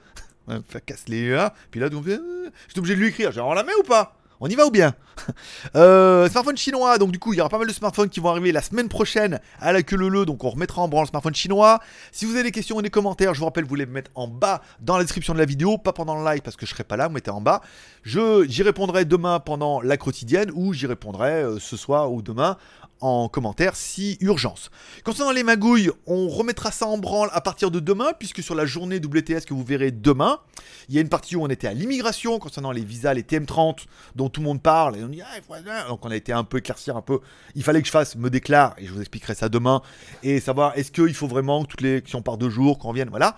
[0.68, 1.30] Faire casse les
[1.70, 3.32] Puis là, euh, j'étais obligé de lui écrire.
[3.32, 4.19] J'ai on la met ou pas?
[4.40, 4.94] On y va ou bien
[5.76, 8.30] euh, Smartphone chinois, donc du coup il y aura pas mal de smartphones qui vont
[8.30, 11.36] arriver la semaine prochaine à la queue le donc on remettra en branle le smartphone
[11.36, 11.80] chinois.
[12.12, 14.28] Si vous avez des questions ou des commentaires, je vous rappelle, vous les mettre en
[14.28, 16.84] bas dans la description de la vidéo, pas pendant le live parce que je serai
[16.84, 17.62] pas là, vous mettez en bas.
[18.04, 22.58] J'y répondrai demain pendant la quotidienne ou j'y répondrai euh, ce soir ou demain
[23.02, 24.70] en commentaire si urgence.
[25.04, 28.66] Concernant les magouilles, on remettra ça en branle à partir de demain, puisque sur la
[28.66, 30.40] journée WTS que vous verrez demain,
[30.88, 33.86] il y a une partie où on était à l'immigration concernant les visas, les TM30
[34.16, 36.58] dont tout le monde parle, et on dit, ah, donc on a été un peu
[36.58, 37.20] éclaircir un peu.
[37.56, 39.82] Il fallait que je fasse me déclare, et je vous expliquerai ça demain,
[40.24, 42.92] et savoir est-ce qu'il faut vraiment que toutes les si on part deux jours, qu'on
[42.92, 43.36] vienne, voilà.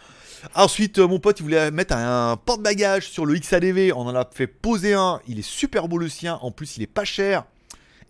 [0.56, 3.94] Ensuite, euh, mon pote, il voulait mettre un porte-bagages sur le XADV.
[3.94, 5.20] On en a fait poser un.
[5.28, 6.40] Il est super beau le sien.
[6.42, 7.44] En plus, il est pas cher.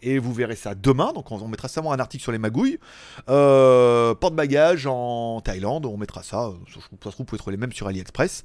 [0.01, 1.13] Et vous verrez ça demain.
[1.13, 2.79] Donc on, mettra ça un article sur les magouilles.
[3.29, 6.51] Euh, porte-bagages en Thaïlande, on mettra ça.
[6.67, 8.43] Ça se trouve, vous pouvez les mêmes sur AliExpress.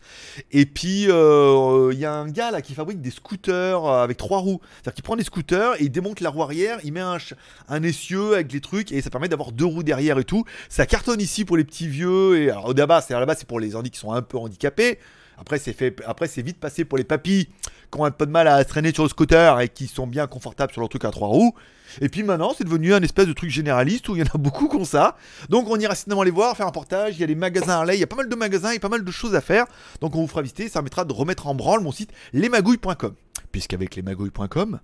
[0.53, 4.61] Et puis il y a un gars là qui fabrique des scooters avec trois roues.
[4.75, 8.35] C'est-à-dire qu'il prend des scooters et il démonte la roue arrière, il met un, essieu
[8.35, 10.45] avec les trucs et ça permet d'avoir deux roues derrière et tout.
[10.69, 12.39] Ça cartonne ici pour les petits vieux.
[12.39, 13.01] Et alors là-bas,
[13.37, 14.99] c'est pour les handicapés qui sont un peu handicapés.
[15.39, 17.49] Après, c'est vite passé pour les papis
[17.93, 20.27] qui ont un peu de mal à traîner sur le scooter et qui sont bien
[20.27, 21.55] confortables sur leur truc à trois roues.
[22.01, 24.39] Et puis maintenant, c'est devenu un espèce de truc généraliste où il y en a
[24.39, 25.17] beaucoup qui ça.
[25.49, 27.15] Donc on ira certainement les voir, faire un portage.
[27.17, 28.79] Il y a des magasins à Harley, il y a pas mal de magasins et
[28.79, 29.67] pas mal de choses à faire.
[30.01, 33.15] Donc on vous fera visiter, ça permettra de remettre en branle mon site lesmagouilles.com.
[33.53, 34.81] Puisqu'avec lesmagouilles.com,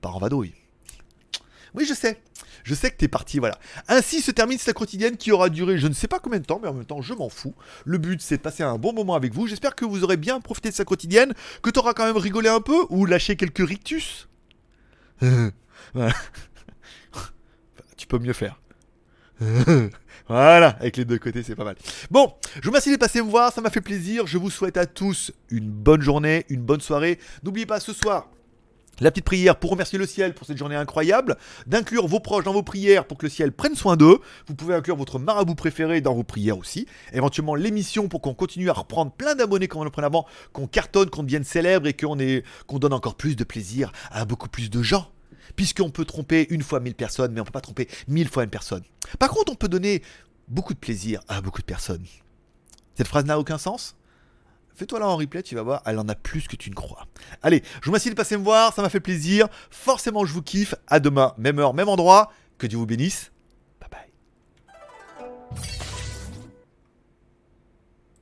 [0.00, 0.65] par en vadouille.
[1.76, 2.20] Oui, je sais.
[2.64, 3.58] Je sais que t'es parti, voilà.
[3.86, 6.58] Ainsi se termine cette quotidienne qui aura duré je ne sais pas combien de temps,
[6.60, 7.54] mais en même temps, je m'en fous.
[7.84, 9.46] Le but, c'est de passer un bon moment avec vous.
[9.46, 12.60] J'espère que vous aurez bien profité de sa quotidienne, que t'auras quand même rigolé un
[12.60, 14.28] peu ou lâché quelques rictus.
[15.94, 16.14] voilà.
[17.96, 18.60] tu peux mieux faire.
[20.28, 21.76] Voilà, avec les deux côtés, c'est pas mal.
[22.10, 24.26] Bon, je vous remercie de passer me voir, ça m'a fait plaisir.
[24.26, 27.20] Je vous souhaite à tous une bonne journée, une bonne soirée.
[27.44, 28.28] N'oubliez pas ce soir,
[29.00, 31.36] la petite prière pour remercier le ciel pour cette journée incroyable,
[31.66, 34.18] d'inclure vos proches dans vos prières pour que le ciel prenne soin d'eux.
[34.46, 36.86] Vous pouvez inclure votre marabout préféré dans vos prières aussi.
[37.12, 40.66] Éventuellement l'émission pour qu'on continue à reprendre plein d'abonnés comme on le prenait avant, qu'on
[40.66, 42.16] cartonne, qu'on devienne célèbre et qu'on
[42.66, 45.10] qu'on donne encore plus de plaisir à beaucoup plus de gens.
[45.54, 48.50] Puisqu'on peut tromper une fois mille personnes, mais on peut pas tromper mille fois une
[48.50, 48.82] personne.
[49.18, 50.02] Par contre, on peut donner
[50.48, 52.04] beaucoup de plaisir à beaucoup de personnes.
[52.94, 53.95] Cette phrase n'a aucun sens
[54.76, 57.06] Fais-toi là en replay, tu vas voir, elle en a plus que tu ne crois.
[57.42, 59.48] Allez, je vous remercie de passer me voir, ça m'a fait plaisir.
[59.70, 60.74] Forcément, je vous kiffe.
[60.86, 62.30] À demain, même heure, même endroit.
[62.58, 63.32] Que Dieu vous bénisse.
[63.80, 65.60] Bye bye.